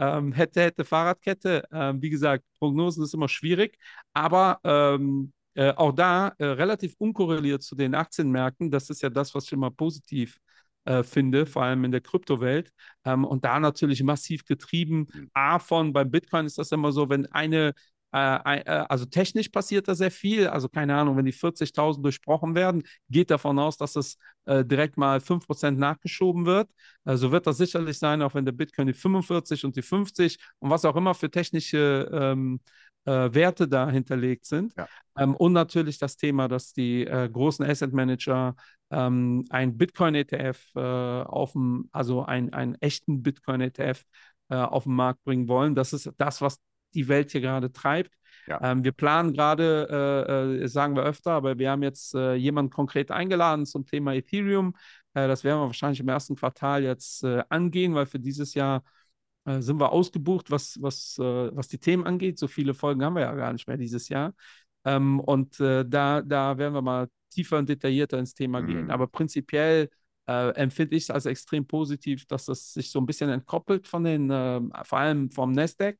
ähm, 0.02 0.32
hätte, 0.32 0.62
hätte 0.62 0.84
Fahrradkette. 0.84 1.64
Ähm, 1.72 2.02
wie 2.02 2.10
gesagt, 2.10 2.44
Prognosen 2.58 3.04
ist 3.04 3.14
immer 3.14 3.28
schwierig, 3.28 3.78
aber 4.12 4.58
ähm, 4.64 5.32
äh, 5.54 5.72
auch 5.72 5.92
da 5.92 6.32
äh, 6.38 6.44
relativ 6.46 6.94
unkorreliert 6.98 7.62
zu 7.62 7.74
den 7.76 7.94
Aktienmärkten. 7.94 8.70
Das 8.70 8.90
ist 8.90 9.02
ja 9.02 9.10
das, 9.10 9.34
was 9.34 9.44
ich 9.46 9.52
immer 9.52 9.70
positiv 9.70 10.38
äh, 10.84 11.02
finde, 11.02 11.46
vor 11.46 11.62
allem 11.62 11.84
in 11.84 11.92
der 11.92 12.00
Kryptowelt. 12.00 12.72
Ähm, 13.04 13.24
und 13.24 13.44
da 13.44 13.60
natürlich 13.60 14.02
massiv 14.02 14.44
getrieben. 14.44 15.06
Mhm. 15.12 15.30
A, 15.34 15.58
von 15.58 15.92
beim 15.92 16.10
Bitcoin 16.10 16.46
ist 16.46 16.58
das 16.58 16.72
immer 16.72 16.92
so, 16.92 17.08
wenn 17.08 17.26
eine 17.26 17.68
ein- 17.68 17.74
also 18.12 19.06
technisch 19.06 19.48
passiert 19.48 19.88
da 19.88 19.94
sehr 19.94 20.10
viel. 20.10 20.46
Also 20.48 20.68
keine 20.68 20.94
Ahnung, 20.94 21.16
wenn 21.16 21.24
die 21.24 21.32
40.000 21.32 22.02
durchbrochen 22.02 22.54
werden, 22.54 22.82
geht 23.08 23.30
davon 23.30 23.58
aus, 23.58 23.76
dass 23.78 23.96
es 23.96 24.18
äh, 24.44 24.64
direkt 24.64 24.96
mal 24.96 25.20
5% 25.20 25.78
nachgeschoben 25.78 26.44
wird. 26.44 26.68
Also 27.04 27.32
wird 27.32 27.46
das 27.46 27.56
sicherlich 27.56 27.98
sein, 27.98 28.22
auch 28.22 28.34
wenn 28.34 28.44
der 28.44 28.52
Bitcoin 28.52 28.86
die 28.86 28.92
45 28.92 29.64
und 29.64 29.76
die 29.76 29.82
50 29.82 30.38
und 30.58 30.70
was 30.70 30.84
auch 30.84 30.96
immer 30.96 31.14
für 31.14 31.30
technische 31.30 32.08
ähm, 32.12 32.60
äh, 33.04 33.32
Werte 33.32 33.68
da 33.68 33.90
hinterlegt 33.90 34.46
sind. 34.46 34.74
Ja. 34.76 34.86
Ähm, 35.16 35.34
und 35.34 35.52
natürlich 35.52 35.98
das 35.98 36.16
Thema, 36.16 36.48
dass 36.48 36.72
die 36.72 37.06
äh, 37.06 37.28
großen 37.28 37.64
Asset 37.64 37.92
Manager 37.92 38.54
ähm, 38.90 39.44
ein 39.50 39.76
Bitcoin-ETF 39.76 40.60
äh, 40.76 40.80
auf 40.80 41.52
dem, 41.52 41.88
also 41.92 42.24
ein, 42.24 42.52
einen 42.52 42.74
echten 42.76 43.22
Bitcoin-ETF 43.22 44.04
äh, 44.50 44.56
auf 44.56 44.84
den 44.84 44.94
Markt 44.94 45.24
bringen 45.24 45.48
wollen. 45.48 45.74
Das 45.74 45.92
ist 45.92 46.10
das, 46.18 46.40
was 46.40 46.58
die 46.94 47.08
Welt 47.08 47.30
hier 47.32 47.40
gerade 47.40 47.72
treibt. 47.72 48.12
Ja. 48.46 48.58
Ähm, 48.62 48.82
wir 48.84 48.92
planen 48.92 49.32
gerade, 49.32 49.86
äh, 50.28 50.64
äh, 50.64 50.68
sagen 50.68 50.96
wir 50.96 51.04
öfter, 51.04 51.32
aber 51.32 51.58
wir 51.58 51.70
haben 51.70 51.82
jetzt 51.82 52.14
äh, 52.14 52.34
jemanden 52.34 52.70
konkret 52.70 53.10
eingeladen 53.10 53.66
zum 53.66 53.86
Thema 53.86 54.14
Ethereum. 54.14 54.74
Äh, 55.14 55.28
das 55.28 55.44
werden 55.44 55.60
wir 55.60 55.66
wahrscheinlich 55.66 56.00
im 56.00 56.08
ersten 56.08 56.34
Quartal 56.34 56.82
jetzt 56.82 57.22
äh, 57.24 57.42
angehen, 57.48 57.94
weil 57.94 58.06
für 58.06 58.18
dieses 58.18 58.54
Jahr 58.54 58.82
äh, 59.44 59.60
sind 59.60 59.78
wir 59.80 59.92
ausgebucht, 59.92 60.50
was, 60.50 60.78
was, 60.80 61.16
was 61.18 61.68
die 61.68 61.78
Themen 61.78 62.04
angeht. 62.04 62.38
So 62.38 62.48
viele 62.48 62.74
Folgen 62.74 63.04
haben 63.04 63.14
wir 63.14 63.22
ja 63.22 63.34
gar 63.34 63.52
nicht 63.52 63.68
mehr 63.68 63.76
dieses 63.76 64.08
Jahr. 64.08 64.34
Ähm, 64.84 65.20
und 65.20 65.60
da, 65.60 65.84
da 65.84 66.58
werden 66.58 66.74
wir 66.74 66.82
mal 66.82 67.08
tiefer 67.30 67.58
und 67.58 67.68
detaillierter 67.68 68.18
ins 68.18 68.34
Thema 68.34 68.60
Mhm. 68.60 68.66
gehen. 68.66 68.90
Aber 68.90 69.06
prinzipiell 69.06 69.88
äh, 70.28 70.50
empfinde 70.54 70.96
ich 70.96 71.04
es 71.04 71.10
als 71.10 71.26
extrem 71.26 71.66
positiv, 71.66 72.26
dass 72.26 72.46
das 72.46 72.72
sich 72.72 72.90
so 72.90 73.00
ein 73.00 73.06
bisschen 73.06 73.30
entkoppelt 73.30 73.88
von 73.88 74.04
den, 74.04 74.30
äh, 74.30 74.60
vor 74.84 74.98
allem 74.98 75.30
vom 75.30 75.52
Nasdaq. 75.52 75.98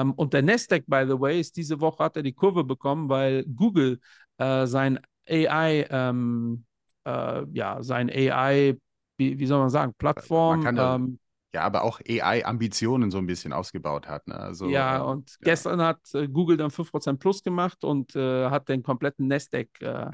Ähm, 0.00 0.12
und 0.14 0.32
der 0.34 0.42
Nasdaq, 0.42 0.84
by 0.86 1.04
the 1.06 1.18
way, 1.20 1.40
ist 1.40 1.56
diese 1.56 1.80
Woche 1.80 2.04
hat 2.04 2.16
er 2.16 2.22
die 2.22 2.32
Kurve 2.34 2.64
bekommen, 2.64 3.08
weil 3.08 3.44
Google 3.44 4.00
äh, 4.38 4.66
sein 4.66 5.00
AI, 5.28 5.86
ähm, 5.90 6.64
äh, 7.04 7.44
ja, 7.52 7.82
sein 7.82 8.10
AI, 8.10 8.76
wie, 9.18 9.38
wie 9.38 9.46
soll 9.46 9.60
man 9.60 9.70
sagen, 9.70 9.94
Plattform, 9.98 10.70
Man 10.70 10.76
da- 10.76 10.88
ähm, 10.96 11.18
Ja, 11.54 11.62
aber 11.64 11.82
auch 11.84 12.00
AI-Ambitionen 12.00 13.10
so 13.10 13.18
ein 13.18 13.26
bisschen 13.26 13.52
ausgebaut 13.52 14.08
hat. 14.08 14.26
Ne? 14.28 14.36
Also, 14.36 14.86
ja, 14.86 15.02
und 15.02 15.38
ja. 15.40 15.52
gestern 15.52 15.80
hat 15.82 16.00
äh, 16.14 16.28
Google 16.28 16.56
dann 16.56 16.70
5% 16.70 17.20
plus 17.20 17.42
gemacht 17.42 17.84
und 17.84 18.14
äh, 18.16 18.48
hat 18.50 18.68
den 18.68 18.82
kompletten 18.82 19.26
Nasdaq 19.28 19.68
äh, 19.80 20.10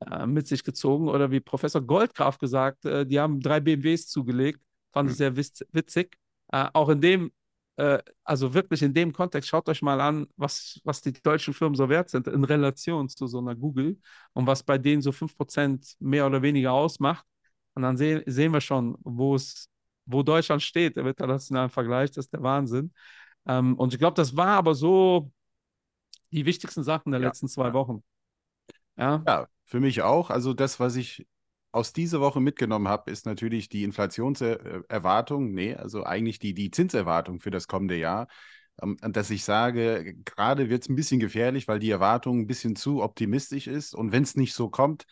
äh, 0.00 0.26
mit 0.26 0.46
sich 0.48 0.64
gezogen. 0.64 1.08
Oder 1.08 1.30
wie 1.30 1.40
Professor 1.40 1.82
Goldgraf 1.82 2.38
gesagt, 2.38 2.84
die 2.84 3.20
haben 3.20 3.40
drei 3.40 3.60
BMWs 3.60 4.08
zugelegt. 4.08 4.60
Fand 4.92 5.10
ich 5.10 5.16
Hm. 5.16 5.18
sehr 5.18 5.36
witz 5.36 5.64
witzig. 5.72 6.16
Auch 6.48 6.88
in 6.90 7.00
dem, 7.00 7.32
äh, 7.76 7.98
also 8.24 8.54
wirklich 8.54 8.82
in 8.82 8.94
dem 8.94 9.12
Kontext, 9.12 9.48
schaut 9.48 9.68
euch 9.68 9.82
mal 9.82 10.00
an, 10.00 10.26
was, 10.36 10.80
was 10.84 11.00
die 11.02 11.12
deutschen 11.12 11.54
Firmen 11.54 11.74
so 11.76 11.88
wert 11.88 12.10
sind 12.10 12.26
in 12.28 12.44
Relation 12.44 13.08
zu 13.08 13.26
so 13.26 13.38
einer 13.38 13.54
Google 13.56 13.98
und 14.32 14.46
was 14.46 14.62
bei 14.62 14.78
denen 14.78 15.02
so 15.02 15.12
5% 15.12 15.96
mehr 16.00 16.26
oder 16.26 16.42
weniger 16.42 16.72
ausmacht. 16.72 17.24
Und 17.74 17.82
dann 17.82 17.96
seh 17.96 18.22
sehen 18.26 18.52
wir 18.52 18.60
schon, 18.60 18.96
wo 19.02 19.34
es, 19.34 19.68
wo 20.06 20.22
Deutschland 20.22 20.62
steht 20.62 20.96
im 20.96 21.06
internationalen 21.06 21.70
Vergleich. 21.70 22.10
Das 22.12 22.26
ist 22.26 22.32
der 22.32 22.42
Wahnsinn. 22.42 22.92
Ähm, 23.46 23.76
und 23.78 23.92
ich 23.92 23.98
glaube, 23.98 24.14
das 24.16 24.36
war 24.36 24.48
aber 24.58 24.74
so 24.74 25.30
die 26.32 26.44
wichtigsten 26.46 26.82
Sachen 26.84 27.12
der 27.12 27.20
Ja, 27.20 27.34
letzten 27.34 27.48
zwei. 27.48 27.72
Wochen. 27.72 28.02
Ja, 28.96 29.26
Ja, 29.26 29.48
für 29.64 29.80
mich 29.80 30.02
auch. 30.02 30.30
Also 30.30 30.52
das, 30.54 30.80
was 30.80 30.96
ich 30.96 31.26
aus 31.74 31.92
dieser 31.92 32.20
Woche 32.20 32.40
mitgenommen 32.40 32.88
habe, 32.88 33.10
ist 33.10 33.26
natürlich 33.26 33.68
die 33.68 33.82
Inflationserwartung, 33.82 35.52
nee, 35.52 35.74
also 35.74 36.04
eigentlich 36.04 36.38
die, 36.38 36.54
die 36.54 36.70
Zinserwartung 36.70 37.40
für 37.40 37.50
das 37.50 37.66
kommende 37.66 37.96
Jahr. 37.96 38.28
Ähm, 38.82 38.96
dass 39.00 39.30
ich 39.30 39.44
sage, 39.44 40.14
gerade 40.24 40.68
wird 40.70 40.82
es 40.82 40.88
ein 40.88 40.96
bisschen 40.96 41.20
gefährlich, 41.20 41.66
weil 41.68 41.80
die 41.80 41.90
Erwartung 41.90 42.40
ein 42.40 42.46
bisschen 42.46 42.76
zu 42.76 43.02
optimistisch 43.02 43.66
ist. 43.66 43.94
Und 43.94 44.12
wenn 44.12 44.22
es 44.22 44.36
nicht 44.36 44.54
so 44.54 44.68
kommt, 44.68 45.04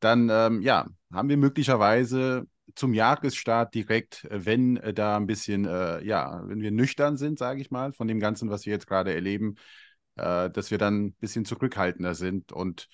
dann 0.00 0.28
ähm, 0.30 0.62
ja, 0.62 0.86
haben 1.12 1.28
wir 1.28 1.36
möglicherweise 1.36 2.46
zum 2.74 2.92
Jahresstart 2.94 3.74
direkt, 3.74 4.24
äh, 4.24 4.44
wenn 4.44 4.76
äh, 4.78 4.94
da 4.94 5.16
ein 5.16 5.26
bisschen, 5.26 5.64
äh, 5.64 6.04
ja, 6.04 6.42
wenn 6.46 6.60
wir 6.60 6.72
nüchtern 6.72 7.16
sind, 7.16 7.38
sage 7.38 7.60
ich 7.60 7.70
mal, 7.70 7.92
von 7.92 8.08
dem 8.08 8.20
Ganzen, 8.20 8.50
was 8.50 8.66
wir 8.66 8.72
jetzt 8.72 8.86
gerade 8.88 9.14
erleben, 9.14 9.56
äh, 10.16 10.50
dass 10.50 10.70
wir 10.70 10.78
dann 10.78 11.06
ein 11.06 11.12
bisschen 11.14 11.44
zurückhaltender 11.44 12.14
sind 12.14 12.52
und 12.52 12.88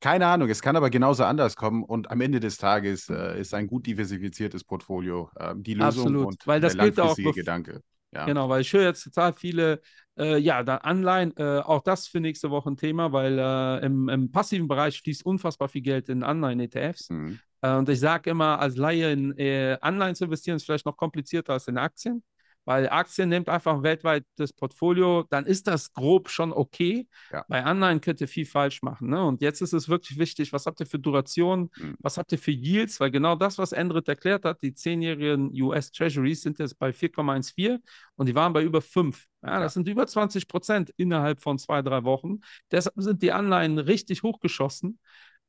keine 0.00 0.26
Ahnung, 0.26 0.48
es 0.48 0.62
kann 0.62 0.76
aber 0.76 0.90
genauso 0.90 1.24
anders 1.24 1.56
kommen 1.56 1.82
und 1.82 2.10
am 2.10 2.20
Ende 2.20 2.40
des 2.40 2.56
Tages 2.56 3.08
äh, 3.08 3.40
ist 3.40 3.54
ein 3.54 3.66
gut 3.66 3.86
diversifiziertes 3.86 4.64
Portfolio 4.64 5.30
äh, 5.36 5.54
die 5.56 5.74
Lösung 5.74 6.02
Absolut, 6.04 6.26
und 6.26 6.46
weil 6.46 6.60
das 6.60 6.74
der 6.74 6.84
gilt 6.84 7.00
auch 7.00 7.06
langfristige 7.06 7.30
bef- 7.30 7.34
Gedanke. 7.34 7.82
Ja. 8.12 8.24
Genau, 8.24 8.48
weil 8.48 8.62
ich 8.62 8.72
höre 8.72 8.84
jetzt 8.84 9.02
total 9.04 9.34
viele, 9.34 9.80
äh, 10.18 10.38
ja, 10.38 10.62
da 10.62 10.76
Anleihen, 10.78 11.36
äh, 11.36 11.58
auch 11.58 11.82
das 11.82 12.08
für 12.08 12.20
nächste 12.20 12.50
Woche 12.50 12.70
ein 12.70 12.76
Thema, 12.76 13.12
weil 13.12 13.38
äh, 13.38 13.84
im, 13.84 14.08
im 14.08 14.30
passiven 14.32 14.66
Bereich 14.66 15.00
fließt 15.02 15.26
unfassbar 15.26 15.68
viel 15.68 15.82
Geld 15.82 16.08
in 16.08 16.22
Anleihen-ETFs. 16.22 17.10
Mhm. 17.10 17.40
Äh, 17.60 17.74
und 17.74 17.88
ich 17.88 18.00
sage 18.00 18.30
immer, 18.30 18.60
als 18.60 18.76
Laie 18.76 19.12
in 19.12 19.36
äh, 19.36 19.76
Anleihen 19.82 20.14
zu 20.14 20.24
investieren, 20.24 20.56
ist 20.56 20.64
vielleicht 20.64 20.86
noch 20.86 20.96
komplizierter 20.96 21.52
als 21.52 21.68
in 21.68 21.76
Aktien, 21.76 22.22
weil 22.68 22.86
Aktien 22.90 23.30
nimmt 23.30 23.48
einfach 23.48 23.82
weltweit 23.82 24.24
das 24.36 24.52
Portfolio, 24.52 25.24
dann 25.30 25.46
ist 25.46 25.66
das 25.68 25.90
grob 25.94 26.28
schon 26.28 26.52
okay. 26.52 27.08
Ja. 27.32 27.46
Bei 27.48 27.64
Anleihen 27.64 28.02
könnt 28.02 28.20
ihr 28.20 28.28
viel 28.28 28.44
falsch 28.44 28.82
machen. 28.82 29.08
Ne? 29.08 29.24
Und 29.24 29.40
jetzt 29.40 29.62
ist 29.62 29.72
es 29.72 29.88
wirklich 29.88 30.18
wichtig, 30.18 30.52
was 30.52 30.66
habt 30.66 30.78
ihr 30.80 30.84
für 30.86 30.98
Durationen, 30.98 31.70
Mhm. 31.78 31.96
was 32.00 32.18
habt 32.18 32.30
ihr 32.32 32.38
für 32.38 32.50
Yields, 32.50 33.00
weil 33.00 33.10
genau 33.10 33.36
das, 33.36 33.56
was 33.56 33.72
Endrit 33.72 34.06
erklärt 34.06 34.44
hat, 34.44 34.60
die 34.62 34.74
zehnjährigen 34.74 35.50
US 35.62 35.90
Treasuries 35.92 36.42
sind 36.42 36.58
jetzt 36.58 36.78
bei 36.78 36.92
4,14 36.92 37.78
und 38.16 38.28
die 38.28 38.34
waren 38.34 38.52
bei 38.52 38.62
über 38.62 38.82
5. 38.82 39.24
Ja, 39.42 39.52
Ja. 39.54 39.60
das 39.60 39.72
sind 39.74 39.88
über 39.88 40.06
20 40.06 40.46
Prozent 40.46 40.92
innerhalb 40.98 41.40
von 41.40 41.58
zwei, 41.58 41.80
drei 41.80 42.04
Wochen. 42.04 42.40
Deshalb 42.70 42.94
sind 42.98 43.22
die 43.22 43.32
Anleihen 43.32 43.78
richtig 43.78 44.22
hochgeschossen. 44.22 44.98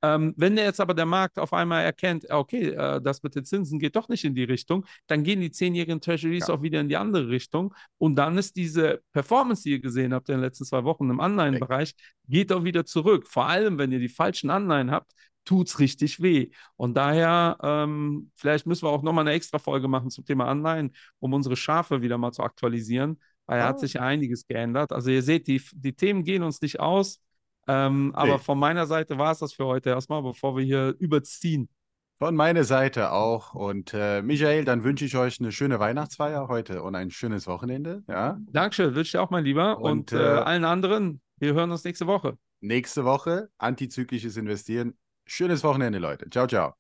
Ähm, 0.02 0.34
wenn 0.38 0.58
jetzt 0.58 0.80
aber 0.80 0.94
der 0.94 1.06
Markt 1.06 1.40
auf 1.40 1.52
einmal 1.54 1.84
erkennt, 1.84 2.30
okay, 2.30 2.70
äh, 2.70 3.02
das 3.02 3.22
mit 3.22 3.36
den 3.36 3.46
Zinsen 3.46 3.80
geht 3.80 3.96
doch 3.96 4.08
nicht 4.08 4.24
in 4.24 4.34
die 4.34 4.44
Richtung, 4.46 4.86
dann 5.08 5.24
gehen 5.24 5.42
die 5.42 5.52
zehnjährigen 5.52 6.00
Treasuries 6.00 6.48
Ja. 6.48 6.54
auch 6.54 6.62
wieder 6.62 6.80
in 6.80 6.88
die 6.90 6.98
andere 6.98 7.28
Richtung. 7.30 7.74
Und 7.98 8.16
dann 8.16 8.38
ist 8.38 8.56
diese 8.56 9.02
Performance, 9.12 9.64
die 9.64 9.72
ihr 9.72 9.80
gesehen 9.80 10.14
habt 10.14 10.30
in 10.30 10.36
den 10.36 10.42
letzten 10.42 10.66
zwei 10.66 10.84
Wochen 10.84 11.10
im 11.10 11.20
Anleihenbereich, 11.20 11.94
geht 12.28 12.52
auch 12.54 12.64
wieder 12.64 12.86
zurück. 12.86 13.28
Vor 13.28 13.48
allem, 13.48 13.78
wenn 13.78 13.92
ihr 13.92 14.00
die 14.00 14.10
falschen 14.10 14.50
Anleihen 14.50 14.92
habt, 14.92 15.12
tut 15.46 15.68
es 15.68 15.80
richtig 15.80 16.22
weh. 16.22 16.52
Und 16.76 16.96
daher, 16.96 17.58
ähm, 17.64 18.32
vielleicht 18.36 18.68
müssen 18.68 18.86
wir 18.86 18.92
auch 18.92 19.02
nochmal 19.02 19.28
eine 19.28 19.36
extra 19.36 19.58
Folge 19.58 19.88
machen 19.88 20.10
zum 20.12 20.24
Thema 20.26 20.48
Anleihen, 20.48 20.94
um 21.20 21.34
unsere 21.34 21.56
Schafe 21.56 22.02
wieder 22.02 22.18
mal 22.18 22.32
zu 22.32 22.44
aktualisieren, 22.44 23.20
weil 23.48 23.60
da 23.60 23.68
hat 23.68 23.80
sich 23.80 23.94
ja 23.94 24.02
einiges 24.02 24.46
geändert. 24.48 24.92
Also 24.92 25.10
ihr 25.10 25.24
seht, 25.24 25.48
die, 25.48 25.62
die 25.74 25.94
Themen 25.94 26.24
gehen 26.24 26.44
uns 26.44 26.62
nicht 26.62 26.80
aus. 26.80 27.20
Ähm, 27.68 28.12
aber 28.16 28.34
Nee. 28.34 28.40
von 28.40 28.58
meiner 28.60 28.86
Seite 28.88 29.18
war 29.18 29.32
es 29.32 29.40
das 29.40 29.54
für 29.54 29.66
heute 29.66 29.90
erstmal, 29.90 30.24
bevor 30.24 30.56
wir 30.58 30.64
hier 30.64 30.96
überziehen. 31.00 31.70
Von 32.18 32.36
meiner 32.36 32.64
Seite 32.66 33.12
auch. 33.12 33.54
Und 33.54 33.94
äh, 33.94 34.22
Michael, 34.22 34.66
dann 34.66 34.84
wünsche 34.84 35.06
ich 35.06 35.16
euch 35.16 35.40
eine 35.40 35.52
schöne 35.52 35.80
Weihnachtsfeier 35.80 36.48
heute 36.50 36.84
und 36.84 36.96
ein 36.96 37.12
schönes 37.12 37.48
Wochenende. 37.48 38.04
Ja. 38.08 38.38
Dankeschön, 38.52 38.88
wünsche 38.96 39.02
ich 39.02 39.12
dir 39.12 39.22
auch, 39.22 39.30
mein 39.30 39.46
Lieber. 39.46 39.78
Und, 39.80 40.12
Und, 40.12 40.20
äh, 40.20 40.36
äh, 40.38 40.40
allen 40.40 40.66
anderen, 40.66 41.22
wir 41.38 41.54
hören 41.54 41.72
uns 41.72 41.84
nächste 41.84 42.08
Woche. 42.08 42.38
Nächste 42.62 43.06
Woche 43.06 43.50
antizyklisches 43.58 44.36
Investieren. 44.36 44.98
Schönes 45.26 45.64
Wochenende, 45.64 46.00
Leute. 46.00 46.30
Ciao, 46.30 46.48
ciao. 46.48 46.79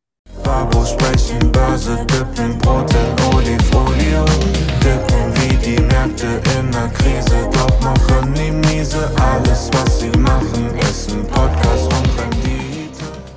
Babo 0.49 0.83
sprechen, 0.83 1.51
Börse 1.51 1.95
dippen, 2.07 2.57
Brot 2.57 2.91
in 2.95 3.35
Olifolie. 3.35 4.25
Dippen 4.83 5.31
wie 5.35 5.55
die 5.57 5.79
Märkte 5.79 6.41
in 6.57 6.71
der 6.71 6.87
Krise, 6.87 7.47
doch 7.51 7.79
machen 7.81 8.33
die 8.33 8.49
miese. 8.49 9.11
Alles, 9.31 9.69
was 9.73 9.99
sie 9.99 10.09
machen, 10.17 10.75
ist 10.79 11.11
ein 11.11 11.23
Podcast. 11.27 11.68